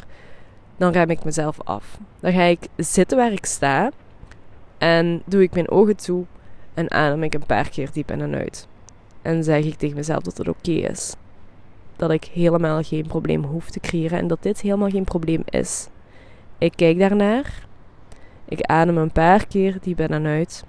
dan 0.77 0.93
rem 0.93 1.11
ik 1.11 1.25
mezelf 1.25 1.61
af. 1.65 1.99
Dan 2.21 2.33
ga 2.33 2.43
ik 2.43 2.69
zitten 2.77 3.17
waar 3.17 3.33
ik 3.33 3.47
sta 3.47 3.91
en 4.79 5.23
doe 5.25 5.43
ik 5.43 5.55
mijn 5.55 5.71
ogen 5.71 5.97
toe 5.97 6.25
en 6.75 6.91
adem 6.91 7.23
ik 7.23 7.35
een 7.35 7.47
paar 7.47 7.69
keer 7.69 7.89
diep 7.93 8.11
in 8.11 8.21
en 8.21 8.35
uit. 8.35 8.69
En 9.23 9.45
zeg 9.45 9.65
ik 9.65 9.75
tegen 9.75 9.97
mezelf 9.97 10.23
dat 10.23 10.39
het 10.39 10.49
oké 10.49 10.71
is. 10.71 11.15
Dat 11.97 12.11
ik 12.11 12.25
helemaal 12.25 12.83
geen 12.83 13.07
probleem 13.07 13.45
hoef 13.45 13.71
te 13.71 13.81
creëren 13.81 14.19
en 14.19 14.27
dat 14.27 14.43
dit 14.43 14.61
helemaal 14.61 14.91
geen 14.91 15.05
probleem 15.05 15.43
is. 15.45 15.89
Ik 16.59 16.73
kijk 16.77 16.99
daarnaar. 16.99 17.67
Ik 18.45 18.63
adem 18.63 18.97
een 18.97 19.13
paar 19.13 19.47
keer 19.47 19.79
diep 19.81 20.01
in 20.01 20.09
en 20.09 20.27
uit. 20.27 20.65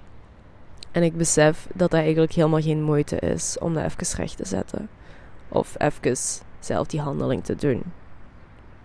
En 0.94 1.02
ik 1.02 1.16
besef 1.16 1.66
dat 1.74 1.90
dat 1.90 2.00
eigenlijk 2.00 2.32
helemaal 2.32 2.60
geen 2.60 2.82
moeite 2.82 3.18
is 3.18 3.58
om 3.58 3.74
dat 3.74 3.84
even 3.84 4.16
recht 4.16 4.36
te 4.36 4.46
zetten. 4.46 4.88
Of 5.48 5.74
even 5.78 6.16
zelf 6.58 6.86
die 6.86 7.00
handeling 7.00 7.44
te 7.44 7.54
doen. 7.54 7.82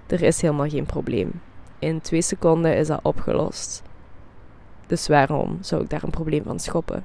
er 0.08 0.22
is 0.22 0.42
helemaal 0.42 0.70
geen 0.70 0.86
probleem. 0.86 1.42
In 1.80 2.02
twee 2.02 2.22
seconden 2.22 2.76
is 2.76 2.88
dat 2.88 3.00
opgelost. 3.04 3.84
Dus 4.88 5.08
waarom 5.08 5.58
zou 5.62 5.82
ik 5.82 5.90
daar 5.90 6.04
een 6.04 6.10
probleem 6.10 6.44
van 6.44 6.60
schoppen? 6.60 7.04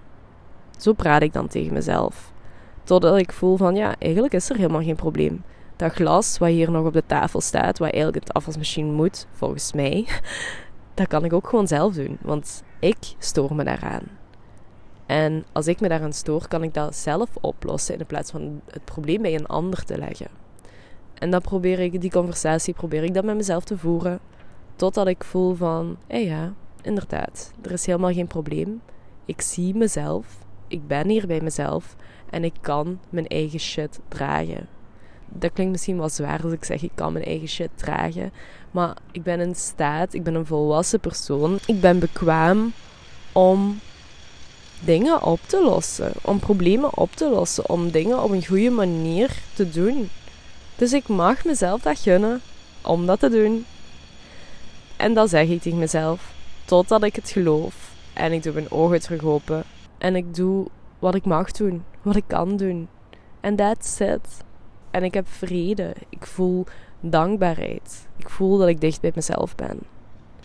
Zo 0.79 0.93
praat 0.93 1.23
ik 1.23 1.33
dan 1.33 1.49
tegen 1.49 1.73
mezelf. 1.73 2.33
Totdat 2.85 3.19
ik 3.19 3.33
voel 3.33 3.57
van 3.57 3.75
ja, 3.75 3.95
eigenlijk 3.99 4.35
is 4.35 4.51
er 4.51 4.57
helemaal 4.57 4.83
geen 4.83 4.97
probleem. 4.97 5.45
Dat 5.77 5.93
glas 5.93 6.39
wat 6.39 6.49
hier 6.49 6.71
nog 6.71 6.87
op 6.87 6.93
de 6.93 7.07
tafel 7.07 7.41
staat, 7.41 7.79
wat 7.79 7.91
eigenlijk 7.91 8.25
het 8.25 8.33
afwasmachine 8.33 8.93
moet, 8.93 9.27
volgens 9.33 9.73
mij, 9.73 10.07
dat 10.95 11.09
kan 11.09 11.25
ik 11.25 11.33
ook 11.33 11.49
gewoon 11.49 11.67
zelf 11.67 11.95
doen. 11.95 12.19
Want 12.23 12.63
ik 12.79 13.15
stoor 13.19 13.55
me 13.55 13.65
daaraan. 13.65 14.23
En 15.07 15.45
als 15.53 15.67
ik 15.67 15.81
me 15.81 15.89
daaraan 15.89 16.13
stoor, 16.13 16.49
kan 16.49 16.63
ik 16.63 16.75
dat 16.75 16.97
zelf 16.97 17.29
oplossen 17.41 17.99
in 17.99 18.07
plaats 18.07 18.31
van 18.31 18.61
het 18.71 18.85
probleem 18.85 19.23
bij 19.23 19.35
een 19.35 19.47
ander 19.47 19.85
te 19.85 19.99
leggen. 19.99 20.29
En 21.15 21.31
dan 21.31 21.41
probeer 21.41 21.79
ik, 21.79 22.01
die 22.01 22.11
conversatie 22.11 22.75
probeer 22.75 23.03
ik 23.03 23.15
dan 23.15 23.25
met 23.25 23.37
mezelf 23.37 23.65
te 23.65 23.79
voeren. 23.79 24.19
Totdat 24.77 25.07
ik 25.07 25.25
voel 25.25 25.55
van, 25.55 25.97
hé 26.07 26.19
ja, 26.19 26.53
inderdaad, 26.83 27.53
er 27.63 27.71
is 27.71 27.87
helemaal 27.87 28.13
geen 28.13 28.27
probleem. 28.27 28.81
Ik 29.25 29.41
zie 29.41 29.75
mezelf, 29.75 30.27
ik 30.69 30.87
ben 30.87 31.09
hier 31.09 31.27
bij 31.27 31.41
mezelf 31.41 31.97
en 32.31 32.45
ik 32.45 32.55
kan 32.61 33.01
mijn 33.11 33.27
eigen 33.27 33.61
shit 33.61 34.01
dragen. 34.09 34.69
Dat 35.29 35.53
klinkt 35.53 35.73
misschien 35.73 35.99
wel 35.99 36.09
zwaar 36.09 36.43
als 36.43 36.53
ik 36.53 36.65
zeg 36.65 36.83
ik 36.83 36.91
kan 36.95 37.13
mijn 37.13 37.25
eigen 37.25 37.49
shit 37.49 37.71
dragen. 37.75 38.33
Maar 38.71 38.97
ik 39.13 39.23
ben 39.23 39.41
in 39.41 39.55
staat, 39.55 40.15
ik 40.15 40.23
ben 40.23 40.35
een 40.35 40.47
volwassen 40.47 41.01
persoon. 41.01 41.59
Ik 41.67 41.81
ben 41.81 41.99
bekwaam 41.99 42.73
om 43.33 43.79
dingen 44.85 45.23
op 45.23 45.41
te 45.47 45.63
lossen. 45.63 46.13
Om 46.23 46.39
problemen 46.39 46.97
op 46.97 47.13
te 47.13 47.29
lossen. 47.29 47.69
Om 47.69 47.91
dingen 47.91 48.23
op 48.23 48.31
een 48.31 48.47
goede 48.47 48.71
manier 48.71 49.31
te 49.55 49.71
doen. 49.71 50.11
Dus 50.77 50.93
ik 50.93 51.09
mag 51.09 51.45
mezelf 51.45 51.81
dat 51.83 51.99
gunnen 51.99 52.41
om 52.83 53.07
dat 53.07 53.21
te 53.21 53.29
doen. 53.31 53.67
En 54.97 55.15
dat 55.15 55.31
zeg 55.31 55.49
ik 55.49 55.63
tegen 55.63 55.79
mezelf. 55.79 56.33
Totdat 56.65 57.03
ik 57.03 57.17
het 57.17 57.31
geloof. 57.31 57.75
En 58.13 58.33
ik 58.33 58.43
doe 58.43 58.53
mijn 58.53 58.71
ogen 58.71 59.01
terug 59.01 59.25
open. 59.25 59.63
En 59.99 60.17
ik 60.17 60.35
doe 60.35 60.67
wat 60.99 61.15
ik 61.15 61.25
mag 61.25 61.51
doen. 61.51 61.85
Wat 62.03 62.17
ik 62.17 62.25
kan 62.27 62.57
doen. 62.57 62.89
En 63.41 63.57
that's 63.57 64.01
it. 64.01 64.43
En 64.91 65.05
ik 65.05 65.15
heb 65.15 65.29
vrede. 65.29 65.95
Ik 66.09 66.27
voel 66.27 66.67
dankbaarheid. 67.01 68.07
Ik 68.17 68.29
voel 68.29 68.59
dat 68.59 68.69
ik 68.69 68.81
dicht 68.81 69.01
bij 69.01 69.13
mezelf 69.15 69.55
ben. 69.55 69.79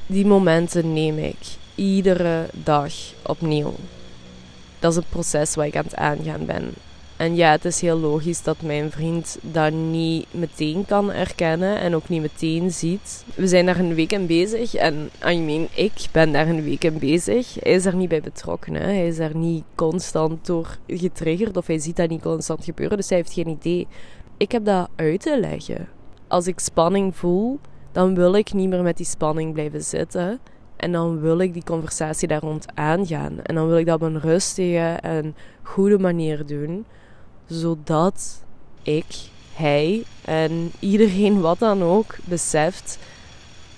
Die 0.06 0.26
momenten 0.26 0.94
neem 0.94 1.18
ik 1.18 1.38
iedere 1.76 2.46
dag 2.64 2.94
opnieuw. 3.26 3.74
Dat 4.80 4.92
is 4.92 4.98
een 4.98 5.10
proces 5.10 5.56
waar 5.56 5.68
ik 5.68 5.76
aan 5.76 5.84
het 5.84 5.96
aangaan 5.96 6.46
ben. 6.46 6.74
En 7.20 7.36
ja, 7.36 7.52
het 7.52 7.66
is 7.66 7.82
heel 7.82 7.98
logisch 7.98 8.44
dat 8.44 8.62
mijn 8.62 8.92
vriend 8.92 9.38
dat 9.42 9.74
niet 9.74 10.26
meteen 10.32 10.86
kan 10.86 11.12
erkennen 11.12 11.80
en 11.80 11.96
ook 11.96 12.10
niet 12.10 12.22
meteen 12.22 12.72
ziet. 12.72 13.26
We 13.36 13.48
zijn 13.48 13.66
daar 13.66 13.80
een 13.80 13.94
week 13.94 14.12
in 14.12 14.26
bezig 14.26 14.74
en 14.74 15.10
I 15.28 15.40
mean, 15.40 15.68
ik 15.74 15.94
ben 16.12 16.32
daar 16.32 16.48
een 16.48 16.64
week 16.64 16.84
in 16.84 16.98
bezig. 16.98 17.56
Hij 17.60 17.72
is 17.72 17.86
er 17.86 17.96
niet 17.96 18.10
bij 18.10 18.22
betrokken. 18.22 18.74
Hè. 18.74 18.84
Hij 18.84 19.08
is 19.08 19.18
daar 19.18 19.36
niet 19.36 19.64
constant 19.76 20.46
door 20.46 20.78
getriggerd 20.88 21.58
of 21.58 21.68
hij 21.68 21.80
ziet 21.80 21.96
dat 21.96 22.10
niet 22.10 22.22
constant 22.22 22.64
gebeuren, 22.64 22.98
dus 22.98 23.10
hij 23.10 23.18
heeft 23.18 23.34
geen 23.34 23.48
idee. 23.48 23.88
Ik 24.38 24.52
heb 24.52 24.66
dat 24.66 24.90
uit 24.96 25.22
te 25.22 25.40
leggen. 25.40 25.88
Als 26.28 26.48
ik 26.48 26.60
spanning 26.60 27.16
voel, 27.16 27.60
dan 27.92 28.16
wil 28.16 28.34
ik 28.34 28.54
niet 28.54 28.70
meer 28.70 28.84
met 28.84 28.98
die 28.98 29.06
spanning 29.06 29.54
blijven 29.54 29.84
zitten. 29.84 30.40
En 30.80 30.92
dan 30.92 31.20
wil 31.20 31.40
ik 31.40 31.54
die 31.54 31.64
conversatie 31.64 32.28
daar 32.28 32.42
rond 32.42 32.66
aangaan. 32.74 33.42
En 33.42 33.56
dan 33.56 33.68
wil 33.68 33.78
ik 33.78 33.86
dat 33.86 33.96
op 33.96 34.02
een 34.02 34.20
rustige 34.20 34.98
en 35.02 35.36
goede 35.64 36.00
manier 36.00 36.46
doen 36.46 36.86
zodat 37.50 38.42
ik, 38.82 39.06
hij 39.54 40.04
en 40.26 40.72
iedereen 40.80 41.42
wat 41.42 41.60
dan 41.60 41.84
ook 41.84 42.16
beseft 42.24 42.98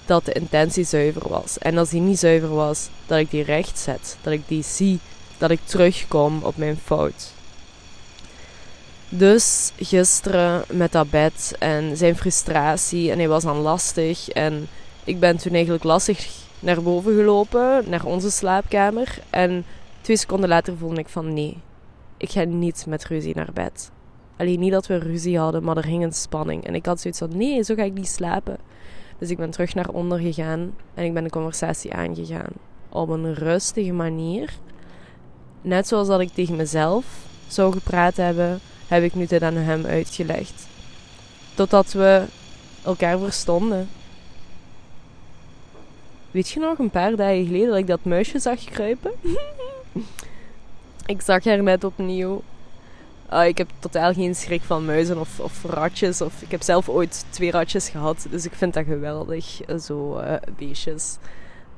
dat 0.05 0.25
de 0.25 0.31
intentie 0.33 0.83
zuiver 0.83 1.29
was. 1.29 1.57
En 1.57 1.77
als 1.77 1.89
die 1.89 2.01
niet 2.01 2.19
zuiver 2.19 2.53
was, 2.55 2.89
dat 3.05 3.19
ik 3.19 3.31
die 3.31 3.43
recht 3.43 3.79
zet, 3.79 4.17
dat 4.21 4.33
ik 4.33 4.47
die 4.47 4.63
zie, 4.63 4.99
dat 5.37 5.51
ik 5.51 5.59
terugkom 5.63 6.43
op 6.43 6.57
mijn 6.57 6.77
fout. 6.83 7.33
Dus 9.09 9.71
gisteren 9.77 10.63
met 10.69 10.91
dat 10.91 11.09
bed 11.09 11.55
en 11.59 11.97
zijn 11.97 12.15
frustratie 12.15 13.11
en 13.11 13.17
hij 13.17 13.27
was 13.27 13.43
dan 13.43 13.57
lastig 13.57 14.29
en 14.29 14.67
ik 15.03 15.19
ben 15.19 15.37
toen 15.37 15.53
eigenlijk 15.53 15.83
lastig 15.83 16.27
naar 16.61 16.81
boven 16.81 17.15
gelopen, 17.15 17.89
naar 17.89 18.05
onze 18.05 18.31
slaapkamer 18.31 19.19
en 19.29 19.65
twee 20.01 20.17
seconden 20.17 20.49
later 20.49 20.77
voelde 20.77 20.99
ik 20.99 21.09
van 21.09 21.33
nee, 21.33 21.57
ik 22.17 22.29
ga 22.29 22.43
niet 22.43 22.85
met 22.87 23.05
ruzie 23.05 23.35
naar 23.35 23.53
bed. 23.53 23.91
Alleen 24.37 24.59
niet 24.59 24.71
dat 24.71 24.87
we 24.87 24.97
ruzie 24.97 25.39
hadden, 25.39 25.63
maar 25.63 25.77
er 25.77 25.85
hing 25.85 26.03
een 26.03 26.13
spanning. 26.13 26.65
En 26.65 26.75
ik 26.75 26.85
had 26.85 27.01
zoiets 27.01 27.19
van, 27.19 27.37
nee, 27.37 27.63
zo 27.63 27.75
ga 27.75 27.83
ik 27.83 27.93
niet 27.93 28.07
slapen. 28.07 28.57
Dus 29.17 29.29
ik 29.29 29.37
ben 29.37 29.49
terug 29.49 29.75
naar 29.75 29.89
onder 29.89 30.19
gegaan 30.19 30.73
en 30.93 31.05
ik 31.05 31.13
ben 31.13 31.23
de 31.23 31.29
conversatie 31.29 31.93
aangegaan. 31.93 32.51
Op 32.89 33.09
een 33.09 33.33
rustige 33.33 33.91
manier. 33.91 34.53
Net 35.61 35.87
zoals 35.87 36.07
dat 36.07 36.19
ik 36.19 36.29
tegen 36.33 36.55
mezelf 36.55 37.05
zou 37.47 37.73
gepraat 37.73 38.17
hebben, 38.17 38.59
heb 38.87 39.03
ik 39.03 39.15
nu 39.15 39.25
dit 39.25 39.41
aan 39.41 39.55
hem 39.55 39.85
uitgelegd. 39.85 40.67
Totdat 41.53 41.91
we 41.91 42.23
elkaar 42.83 43.19
verstonden. 43.19 43.89
Weet 46.31 46.49
je 46.49 46.59
nog, 46.59 46.77
een 46.77 46.89
paar 46.89 47.15
dagen 47.15 47.45
geleden 47.45 47.69
dat 47.69 47.77
ik 47.77 47.87
dat 47.87 48.03
muisje 48.03 48.39
zag 48.39 48.63
kruipen? 48.63 49.11
Ik 51.05 51.21
zag 51.21 51.43
haar 51.43 51.63
net 51.63 51.83
opnieuw. 51.83 52.41
Uh, 53.33 53.47
ik 53.47 53.57
heb 53.57 53.69
totaal 53.79 54.13
geen 54.13 54.35
schrik 54.35 54.61
van 54.61 54.85
muizen 54.85 55.19
of, 55.19 55.39
of, 55.39 55.63
ratjes. 55.63 56.21
Of, 56.21 56.41
ik 56.41 56.51
heb 56.51 56.61
zelf 56.61 56.89
ooit 56.89 57.25
twee 57.29 57.51
ratjes 57.51 57.89
gehad. 57.89 58.27
Dus 58.29 58.45
ik 58.45 58.53
vind 58.53 58.73
dat 58.73 58.85
geweldig, 58.85 59.61
eh, 59.61 59.77
zo 59.77 60.19
uh, 60.19 60.33
beestjes. 60.57 61.17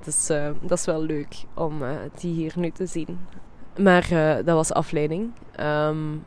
Dus 0.04 0.30
uh, 0.30 0.50
dat 0.62 0.78
is 0.78 0.86
wel 0.86 1.02
leuk 1.02 1.36
om 1.54 1.82
die 2.20 2.34
hier 2.34 2.54
nu 2.56 2.72
te 2.72 2.86
zien. 2.86 3.20
Maar 3.78 4.08
dat 4.46 4.56
was 4.56 4.74
afleiding. 4.74 5.32
Um, 5.60 6.26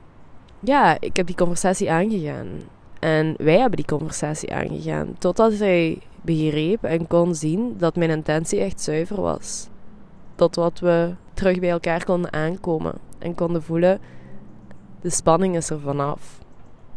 ja, 0.60 0.96
ik 1.00 1.16
heb 1.16 1.26
die 1.26 1.36
conversatie 1.36 1.90
aangegaan. 1.90 2.48
En 2.98 3.34
wij 3.38 3.58
hebben 3.58 3.76
die 3.76 3.86
conversatie 3.86 4.54
aangegaan. 4.54 5.14
Totdat 5.18 5.52
hij 5.52 5.98
begreep 6.26 6.84
en 6.84 7.06
kon 7.06 7.34
zien 7.34 7.74
dat 7.78 7.96
mijn 7.96 8.10
intentie 8.10 8.60
echt 8.60 8.80
zuiver 8.80 9.20
was. 9.20 9.68
Tot 10.34 10.56
wat 10.56 10.78
we 10.78 11.14
terug 11.34 11.58
bij 11.58 11.70
elkaar 11.70 12.04
konden 12.04 12.32
aankomen. 12.32 12.94
En 13.18 13.34
konden 13.34 13.62
voelen, 13.62 14.00
de 15.00 15.10
spanning 15.10 15.56
is 15.56 15.70
er 15.70 15.80
vanaf. 15.80 16.38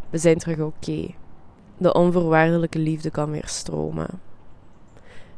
We 0.09 0.17
zijn 0.17 0.37
terug 0.37 0.59
oké. 0.59 1.07
De 1.77 1.93
onvoorwaardelijke 1.93 2.79
liefde 2.79 3.09
kan 3.09 3.31
weer 3.31 3.47
stromen. 3.47 4.07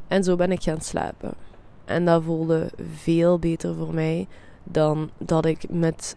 En 0.08 0.24
zo 0.24 0.36
ben 0.36 0.52
ik 0.52 0.62
gaan 0.62 0.80
slapen. 0.80 1.34
En 1.84 2.04
dat 2.04 2.22
voelde 2.22 2.70
veel 2.94 3.38
beter 3.38 3.74
voor 3.74 3.94
mij 3.94 4.28
dan 4.64 5.10
dat 5.18 5.44
ik 5.44 5.64
met 5.70 6.16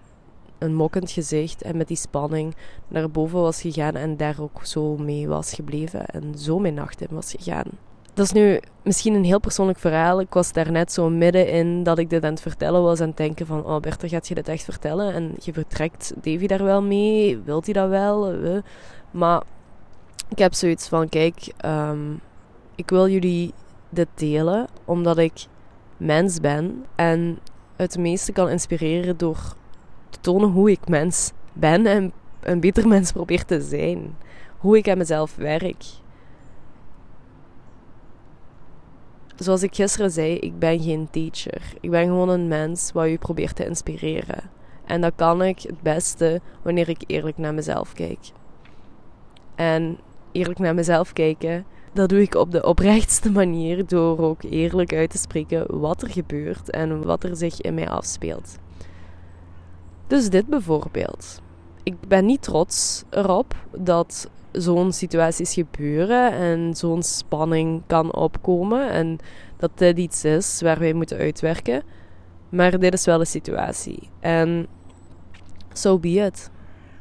een 0.66 0.76
mokkend 0.76 1.12
gezicht 1.12 1.62
en 1.62 1.78
met 1.78 1.88
die 1.88 1.98
spanning 1.98 2.56
naar 2.88 3.12
boven 3.12 3.40
was 3.40 3.62
gegaan 3.62 3.96
en 3.96 4.18
daar 4.18 4.36
ook 4.40 4.66
zo 4.66 4.98
mee 4.98 5.28
was 5.28 5.54
gebleven 5.54 6.06
en 6.06 6.38
zo 6.38 6.60
mijn 6.60 6.74
nacht 6.74 7.02
in 7.02 7.08
was 7.16 7.32
gegaan. 7.38 7.68
Dat 8.14 8.26
is 8.26 8.32
nu 8.32 8.60
misschien 8.84 9.14
een 9.14 9.24
heel 9.24 9.40
persoonlijk 9.40 9.80
verhaal. 9.80 10.20
Ik 10.20 10.34
was 10.34 10.52
daar 10.52 10.72
net 10.72 10.92
zo 10.92 11.10
midden 11.10 11.48
in 11.50 11.84
dat 11.84 11.98
ik 11.98 12.10
dit 12.10 12.24
aan 12.24 12.32
het 12.32 12.42
vertellen 12.42 12.82
was. 12.82 13.00
En 13.00 13.12
denken 13.16 13.46
van, 13.46 13.66
oh 13.66 13.80
Bertha, 13.80 14.08
gaat 14.08 14.28
je 14.28 14.36
dit 14.36 14.48
echt 14.48 14.64
vertellen? 14.64 15.14
En 15.14 15.36
je 15.40 15.54
vertrekt 15.54 16.14
Davy 16.16 16.48
daar 16.48 16.64
wel 16.64 16.82
mee? 16.82 17.40
Wilt 17.46 17.66
hij 17.66 17.74
dat 17.74 17.90
wel? 17.90 18.36
Maar 19.12 19.44
ik 20.30 20.38
heb 20.38 20.54
zoiets 20.54 20.88
van, 20.88 21.10
kijk, 21.10 21.54
ehm, 21.58 22.14
ik 22.76 22.90
wil 22.90 23.10
jullie 23.10 23.54
dit 23.90 24.08
delen. 24.14 24.68
Omdat 24.86 25.18
ik 25.18 25.46
mens 25.98 26.40
ben. 26.40 26.86
En 26.96 27.40
het 27.76 27.98
meeste 27.98 28.32
kan 28.32 28.50
inspireren 28.50 29.18
door 29.18 29.56
tonen 30.22 30.50
hoe 30.50 30.72
ik 30.72 30.88
mens 30.88 31.32
ben. 31.54 31.86
En 31.86 32.12
een 32.40 32.60
beter 32.60 32.88
mens 32.88 33.12
probeer 33.12 33.46
te 33.46 33.62
zijn. 33.62 34.16
Hoe 34.58 34.78
ik 34.78 34.90
aan 34.90 34.98
mezelf 34.98 35.36
werk 35.36 35.84
zoals 39.36 39.64
ik 39.64 39.76
gisteren 39.76 40.12
zei, 40.12 40.38
ik 40.38 40.60
ben 40.60 40.82
geen 40.82 41.08
teacher. 41.12 41.62
Ik 41.80 41.90
ben 41.90 42.06
gewoon 42.06 42.30
een 42.30 42.48
mens 42.48 42.92
wat 42.92 43.08
u 43.08 43.18
probeert 43.18 43.56
te 43.56 43.66
inspireren. 43.66 44.50
En 44.86 45.02
dat 45.02 45.14
kan 45.16 45.44
ik 45.44 45.60
het 45.60 45.82
beste 45.82 46.42
wanneer 46.62 46.90
ik 46.90 47.04
eerlijk 47.08 47.38
naar 47.38 47.54
mezelf 47.54 47.94
kijk. 47.94 48.20
En 49.56 49.98
eerlijk 50.32 50.60
naar 50.60 50.76
mezelf 50.76 51.14
kijken, 51.14 51.66
dat 51.94 52.10
doe 52.10 52.22
ik 52.22 52.36
op 52.36 52.52
de 52.52 52.64
oprechtste 52.64 53.32
manier 53.32 53.88
door 53.88 54.20
ook 54.20 54.44
eerlijk 54.44 54.94
uit 54.94 55.10
te 55.10 55.18
spreken 55.18 55.80
wat 55.80 56.02
er 56.02 56.10
gebeurt 56.10 56.70
en 56.70 57.06
wat 57.06 57.24
er 57.24 57.36
zich 57.36 57.62
in 57.62 57.74
mij 57.74 57.90
afspeelt. 57.90 58.58
Dus 60.08 60.30
dit 60.30 60.48
bijvoorbeeld. 60.48 61.42
Ik 61.84 61.96
ben 62.08 62.26
niet 62.26 62.42
trots 62.42 63.04
erop 63.10 63.56
dat 63.78 64.30
zo'n 64.52 64.92
situaties 64.92 65.54
gebeuren 65.54 66.32
en 66.32 66.76
zo'n 66.76 67.04
spanning 67.04 67.82
kan 67.88 68.14
opkomen 68.14 68.90
en 68.90 69.18
dat 69.58 69.72
dit 69.76 69.98
iets 69.98 70.24
is 70.24 70.62
waar 70.62 70.80
wij 70.80 70.94
moeten 70.94 71.18
uitwerken. 71.18 71.84
Maar 72.50 72.80
dit 72.80 72.94
is 72.94 73.06
wel 73.06 73.18
de 73.18 73.26
situatie. 73.26 74.10
En 74.20 74.68
so 75.74 76.00
be 76.00 76.10
it. 76.10 76.50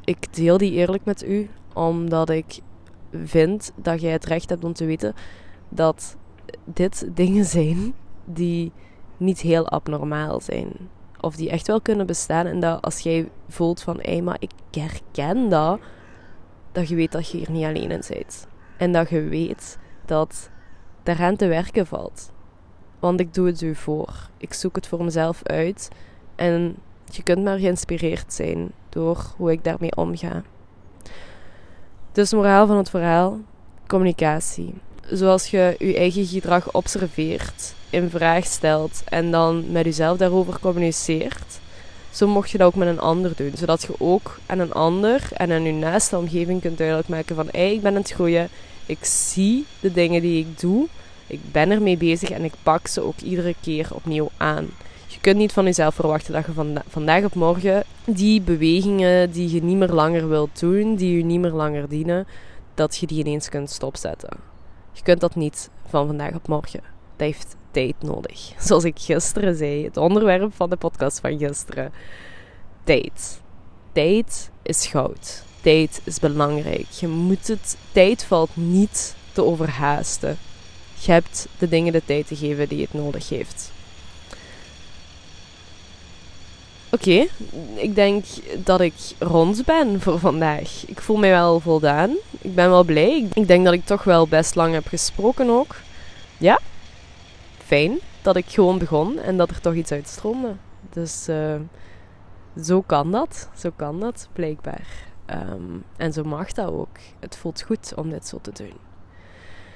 Ik 0.03 0.33
deel 0.33 0.57
die 0.57 0.71
eerlijk 0.71 1.05
met 1.05 1.25
u, 1.25 1.49
omdat 1.73 2.29
ik 2.29 2.59
vind 3.23 3.71
dat 3.75 4.01
jij 4.01 4.11
het 4.11 4.25
recht 4.25 4.49
hebt 4.49 4.63
om 4.63 4.73
te 4.73 4.85
weten 4.85 5.13
dat 5.69 6.15
dit 6.63 7.09
dingen 7.13 7.45
zijn 7.45 7.93
die 8.25 8.71
niet 9.17 9.39
heel 9.39 9.69
abnormaal 9.69 10.41
zijn. 10.41 10.71
Of 11.25 11.35
die 11.35 11.49
echt 11.49 11.67
wel 11.67 11.81
kunnen 11.81 12.05
bestaan. 12.05 12.45
En 12.45 12.59
dat 12.59 12.81
als 12.81 12.99
jij 12.99 13.29
voelt 13.47 13.81
van, 13.81 13.99
hé, 14.01 14.21
maar 14.21 14.37
ik 14.39 14.51
herken 14.71 15.49
dat, 15.49 15.79
dat 16.71 16.87
je 16.89 16.95
weet 16.95 17.11
dat 17.11 17.29
je 17.29 17.37
hier 17.37 17.51
niet 17.51 17.65
alleen 17.65 17.91
in 17.91 18.01
bent. 18.07 18.47
En 18.77 18.91
dat 18.91 19.09
je 19.09 19.21
weet 19.21 19.77
dat 20.05 20.49
daaraan 21.03 21.35
te 21.35 21.47
werken 21.47 21.87
valt. 21.87 22.31
Want 22.99 23.19
ik 23.19 23.33
doe 23.33 23.47
het 23.47 23.61
u 23.61 23.75
voor. 23.75 24.29
Ik 24.37 24.53
zoek 24.53 24.75
het 24.75 24.87
voor 24.87 25.03
mezelf 25.03 25.43
uit. 25.43 25.89
En 26.35 26.75
je 27.05 27.23
kunt 27.23 27.43
maar 27.43 27.59
geïnspireerd 27.59 28.33
zijn 28.33 28.71
door 28.89 29.33
hoe 29.37 29.51
ik 29.51 29.63
daarmee 29.63 29.95
omga. 29.95 30.43
Dus 32.11 32.33
moraal 32.33 32.67
van 32.67 32.77
het 32.77 32.89
verhaal: 32.89 33.39
communicatie. 33.87 34.73
Zoals 35.09 35.47
je 35.47 35.75
je 35.79 35.95
eigen 35.97 36.25
gedrag 36.25 36.73
observeert, 36.73 37.75
in 37.95 38.09
vraag 38.09 38.45
stelt 38.45 39.01
en 39.05 39.31
dan 39.31 39.71
met 39.71 39.85
jezelf 39.85 40.17
daarover 40.17 40.59
communiceert, 40.59 41.59
zo 42.11 42.27
mocht 42.27 42.49
je 42.49 42.57
dat 42.57 42.67
ook 42.67 42.75
met 42.75 42.87
een 42.87 42.99
ander 42.99 43.31
doen. 43.35 43.51
Zodat 43.55 43.81
je 43.81 43.93
ook 43.97 44.39
aan 44.45 44.59
een 44.59 44.73
ander 44.73 45.27
en 45.33 45.51
aan 45.51 45.63
je 45.63 45.71
naaste 45.71 46.17
omgeving 46.17 46.61
kunt 46.61 46.77
duidelijk 46.77 47.07
maken 47.07 47.35
van 47.35 47.47
hey, 47.51 47.73
ik 47.73 47.81
ben 47.81 47.91
aan 47.91 48.01
het 48.01 48.11
groeien, 48.11 48.49
ik 48.85 49.05
zie 49.05 49.65
de 49.79 49.91
dingen 49.91 50.21
die 50.21 50.39
ik 50.39 50.59
doe, 50.59 50.87
ik 51.27 51.39
ben 51.51 51.71
ermee 51.71 51.97
bezig 51.97 52.29
en 52.29 52.43
ik 52.43 52.53
pak 52.63 52.87
ze 52.87 53.01
ook 53.01 53.19
iedere 53.19 53.55
keer 53.61 53.87
opnieuw 53.91 54.29
aan. 54.37 54.67
Je 55.07 55.19
kunt 55.21 55.37
niet 55.37 55.53
van 55.53 55.65
jezelf 55.65 55.95
verwachten 55.95 56.33
dat 56.33 56.45
je 56.45 56.53
van, 56.53 56.81
vandaag 56.87 57.23
op 57.23 57.35
morgen 57.35 57.83
die 58.05 58.41
bewegingen 58.41 59.31
die 59.31 59.53
je 59.53 59.63
niet 59.63 59.77
meer 59.77 59.91
langer 59.91 60.29
wilt 60.29 60.59
doen, 60.59 60.95
die 60.95 61.17
je 61.17 61.23
niet 61.23 61.39
meer 61.39 61.51
langer 61.51 61.89
dienen, 61.89 62.27
dat 62.73 62.97
je 62.97 63.07
die 63.07 63.19
ineens 63.19 63.49
kunt 63.49 63.69
stopzetten. 63.69 64.37
Je 64.91 65.03
kunt 65.03 65.19
dat 65.19 65.35
niet 65.35 65.69
van 65.87 66.07
vandaag 66.07 66.33
op 66.33 66.47
morgen. 66.47 66.81
Dat 67.15 67.27
heeft 67.27 67.55
tijd 67.75 67.95
nodig. 67.99 68.51
Zoals 68.59 68.83
ik 68.83 68.99
gisteren 68.99 69.55
zei, 69.55 69.83
het 69.83 69.97
onderwerp 69.97 70.53
van 70.55 70.69
de 70.69 70.75
podcast 70.75 71.19
van 71.19 71.37
gisteren. 71.37 71.91
Tijd. 72.83 73.41
Tijd 73.91 74.49
is 74.61 74.87
goud. 74.87 75.43
Tijd 75.61 76.01
is 76.03 76.19
belangrijk. 76.19 76.89
Je 76.89 77.07
moet 77.07 77.47
het, 77.47 77.77
tijd 77.91 78.23
valt 78.23 78.49
niet 78.53 79.15
te 79.31 79.43
overhaasten. 79.43 80.37
Je 80.99 81.11
hebt 81.11 81.47
de 81.57 81.67
dingen 81.67 81.93
de 81.93 82.01
tijd 82.05 82.27
te 82.27 82.35
geven 82.35 82.67
die 82.67 82.81
het 82.81 82.93
nodig 82.93 83.29
heeft. 83.29 83.71
Oké, 86.89 87.27
ik 87.75 87.95
denk 87.95 88.25
dat 88.57 88.81
ik 88.81 88.93
rond 89.19 89.65
ben 89.65 90.01
voor 90.01 90.19
vandaag. 90.19 90.83
Ik 90.87 91.01
voel 91.01 91.17
mij 91.17 91.29
wel 91.29 91.59
voldaan. 91.59 92.15
Ik 92.41 92.55
ben 92.55 92.69
wel 92.69 92.83
blij. 92.83 93.27
Ik 93.33 93.47
denk 93.47 93.65
dat 93.65 93.73
ik 93.73 93.85
toch 93.85 94.03
wel 94.03 94.27
best 94.27 94.55
lang 94.55 94.73
heb 94.73 94.87
gesproken 94.87 95.49
ook. 95.49 95.75
Ja, 96.37 96.59
fijn 97.65 97.99
dat 98.21 98.35
ik 98.35 98.45
gewoon 98.45 98.77
begon 98.77 99.19
en 99.19 99.37
dat 99.37 99.49
er 99.49 99.61
toch 99.61 99.73
iets 99.73 99.91
uitstroomde. 99.91 100.55
Dus 100.89 101.29
uh, 101.29 101.55
zo 102.61 102.81
kan 102.81 103.11
dat. 103.11 103.49
Zo 103.55 103.71
kan 103.75 103.99
dat, 103.99 104.29
blijkbaar. 104.33 104.87
Um, 105.29 105.83
en 105.97 106.13
zo 106.13 106.23
mag 106.23 106.51
dat 106.51 106.71
ook. 106.71 106.97
Het 107.19 107.37
voelt 107.37 107.61
goed 107.61 107.93
om 107.95 108.09
dit 108.09 108.27
zo 108.27 108.39
te 108.41 108.51
doen. 108.51 108.73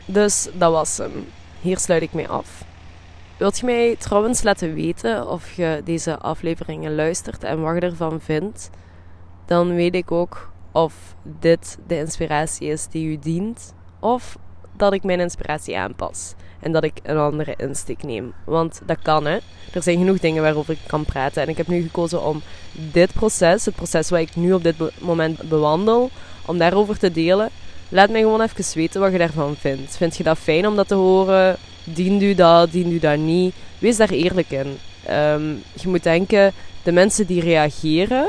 Dus 0.06 0.50
dat 0.54 0.72
was 0.72 0.98
hem. 0.98 1.26
Hier 1.62 1.78
sluit 1.78 2.02
ik 2.02 2.14
mee 2.14 2.28
af. 2.28 2.64
Wilt 3.38 3.60
je 3.60 3.66
mij 3.66 3.96
trouwens 3.96 4.44
laten 4.44 4.74
weten 4.74 5.28
of 5.28 5.52
je 5.52 5.82
deze 5.84 6.18
afleveringen 6.18 6.96
luistert 6.96 7.44
en 7.44 7.62
wat 7.62 7.74
je 7.74 7.80
ervan 7.80 8.22
vindt? 8.22 8.70
Dan 9.46 9.76
weet 9.76 9.96
ik 9.96 10.12
ook 10.12 10.52
of 10.72 11.16
dit 11.40 11.78
de 11.88 11.98
inspiratie 11.98 12.68
is 12.68 12.88
die 12.88 13.08
u 13.08 13.20
dient 13.20 13.74
of 14.00 14.38
dat 14.78 14.94
ik 14.94 15.04
mijn 15.04 15.20
inspiratie 15.20 15.78
aanpas 15.78 16.36
en 16.60 16.72
dat 16.72 16.84
ik 16.84 17.00
een 17.04 17.18
andere 17.18 17.54
insteek 17.58 18.04
neem. 18.04 18.34
Want 18.44 18.82
dat 18.86 18.98
kan, 19.02 19.26
hè. 19.26 19.38
Er 19.74 19.84
zijn 19.84 19.98
genoeg 19.98 20.20
dingen 20.20 20.42
waarover 20.42 20.74
ik 20.74 20.80
kan 20.88 21.06
praten. 21.06 21.42
En 21.42 21.50
ik 21.50 21.58
heb 21.58 21.68
nu 21.68 21.82
gekozen 21.82 22.24
om 22.24 22.42
dit 22.74 23.14
proces, 23.14 23.66
het 23.66 23.76
proces 23.76 24.10
wat 24.10 24.20
ik 24.20 24.36
nu 24.36 24.54
op 24.54 24.64
dit 24.64 24.76
moment 25.00 25.50
bewandel, 25.50 26.10
om 26.46 26.58
daarover 26.58 26.98
te 26.98 27.12
delen. 27.12 27.50
Laat 27.90 28.10
mij 28.10 28.22
gewoon 28.22 28.42
even 28.42 28.66
weten 28.74 29.02
wat 29.02 29.12
je 29.12 29.18
daarvan 29.18 29.56
vindt. 29.56 29.98
Vind 29.98 30.18
je 30.18 30.24
dat 30.24 30.38
fijn 30.38 30.68
om 30.68 30.76
dat 30.76 30.88
te 30.88 30.96
horen? 30.96 31.58
Dient 31.84 32.22
u 32.22 32.34
dat? 32.34 32.72
Dient 32.72 32.92
u 32.92 33.00
dat 33.00 33.18
niet? 33.18 33.56
Wees 33.80 33.98
daar 33.98 34.10
eerlijk 34.10 34.50
in. 34.50 34.78
Ehm, 35.06 35.50
je 35.74 35.88
moet 35.88 36.04
denken, 36.04 36.54
de 36.84 36.92
mensen 36.92 37.28
die 37.28 37.42
reageren, 37.42 38.28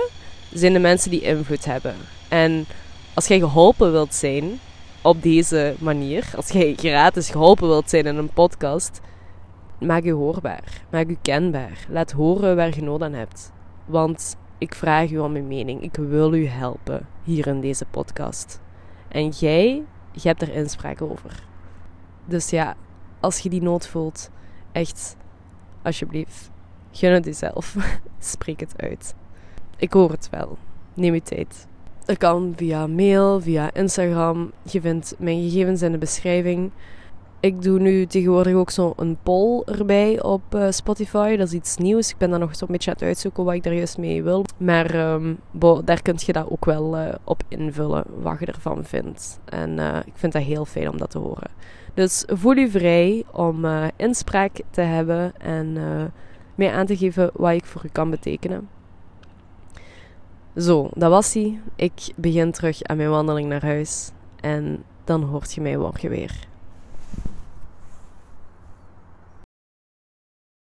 zijn 0.53 0.73
de 0.73 0.79
mensen 0.79 1.11
die 1.11 1.21
invloed 1.21 1.65
hebben. 1.65 1.95
En 2.29 2.67
als 3.15 3.27
jij 3.27 3.39
geholpen 3.39 3.93
wilt 3.93 4.15
zijn, 4.15 4.61
op 5.03 5.23
deze 5.23 5.75
manier, 5.79 6.33
als 6.37 6.49
jij 6.49 6.75
gratis 6.75 7.31
geholpen 7.31 7.69
wilt 7.69 7.91
zijn 7.91 8.07
in 8.07 8.17
een 8.17 8.33
podcast, 8.33 9.01
maak 9.81 10.03
je 10.03 10.13
hoorbaar, 10.13 10.83
maak 10.91 11.09
je 11.09 11.17
kenbaar. 11.23 11.87
Laat 11.89 12.13
horen 12.13 12.57
waar 12.57 12.75
je 12.75 12.83
nood 12.83 13.03
aan 13.03 13.13
hebt. 13.13 13.53
Want 13.87 14.37
ik 14.59 14.75
vraag 14.75 15.11
u 15.11 15.19
om 15.19 15.33
mijn 15.33 15.47
mening. 15.47 15.83
Ik 15.83 15.97
wil 15.97 16.35
u 16.35 16.47
helpen 16.47 17.09
hier 17.23 17.47
in 17.47 17.61
deze 17.61 17.85
podcast. 17.91 18.61
En 19.09 19.29
jij, 19.29 19.83
je 20.13 20.29
hebt 20.29 20.43
er 20.43 20.55
inspraak 20.55 21.03
over. 21.03 21.43
Dus 22.25 22.51
ja, 22.51 22.77
als 23.21 23.39
je 23.39 23.49
die 23.49 23.63
nood 23.63 23.87
voelt, 23.87 24.31
echt, 24.73 25.17
alsjeblieft, 25.83 26.51
gun 26.93 27.13
het 27.13 27.25
jezelf. 27.25 27.77
Spreek 28.19 28.61
het 28.61 28.75
uit. 28.77 29.15
Ik 29.77 29.93
hoor 29.93 30.11
het 30.11 30.29
wel. 30.31 30.59
Neem 30.95 31.15
je 31.15 31.23
tijd. 31.23 31.69
Dat 32.11 32.19
kan 32.19 32.53
via 32.57 32.87
mail, 32.87 33.41
via 33.41 33.75
Instagram. 33.75 34.53
Je 34.63 34.81
vindt 34.81 35.15
mijn 35.19 35.43
gegevens 35.43 35.83
in 35.83 35.93
de 35.93 35.99
beschrijving. 35.99 36.71
Ik 37.41 37.63
doe 37.63 37.79
nu 37.79 38.07
tegenwoordig 38.07 38.55
ook 38.55 38.71
zo'n 38.71 39.19
poll 39.23 39.63
erbij 39.65 40.23
op 40.23 40.43
uh, 40.55 40.71
Spotify. 40.71 41.37
Dat 41.37 41.47
is 41.47 41.53
iets 41.53 41.77
nieuws. 41.77 42.11
Ik 42.11 42.17
ben 42.17 42.31
daar 42.31 42.39
nog 42.39 42.57
zo'n 42.57 42.69
beetje 42.71 42.91
aan 42.91 42.97
het 42.97 43.07
uitzoeken 43.07 43.45
wat 43.45 43.55
ik 43.55 43.63
daar 43.63 43.75
juist 43.75 43.99
mee 43.99 44.23
wil. 44.23 44.45
Maar 44.57 45.13
um, 45.13 45.39
bo, 45.51 45.85
daar 45.85 46.03
kun 46.03 46.15
je 46.19 46.33
dat 46.33 46.51
ook 46.51 46.65
wel 46.65 46.99
uh, 46.99 47.15
op 47.25 47.43
invullen, 47.49 48.05
wat 48.21 48.39
je 48.39 48.47
ervan 48.47 48.85
vindt. 48.85 49.41
En 49.45 49.79
uh, 49.79 49.97
ik 50.05 50.13
vind 50.15 50.33
dat 50.33 50.43
heel 50.43 50.65
fijn 50.65 50.91
om 50.91 50.99
dat 50.99 51.11
te 51.11 51.19
horen. 51.19 51.51
Dus 51.95 52.25
voel 52.27 52.57
je 52.57 52.71
vrij 52.71 53.25
om 53.33 53.67
inspraak 53.97 54.61
te 54.71 54.81
hebben 54.81 55.33
en 55.39 55.79
mij 56.55 56.73
aan 56.73 56.87
te 56.87 56.97
geven 56.97 57.31
wat 57.35 57.53
ik 57.53 57.65
voor 57.65 57.85
u 57.85 57.89
kan 57.93 58.11
betekenen. 58.11 58.69
Zo, 60.57 60.89
dat 60.95 61.11
was 61.11 61.35
hij. 61.35 61.61
Ik 61.77 62.13
begin 62.17 62.53
terug 62.53 62.83
aan 62.83 62.97
mijn 62.97 63.11
wandeling 63.11 63.49
naar 63.49 63.65
huis. 63.65 64.11
En 64.41 64.85
dan 65.05 65.23
hoort 65.23 65.55
je 65.55 65.61
mij 65.61 65.77
morgen 65.77 66.11
weer. 66.11 66.49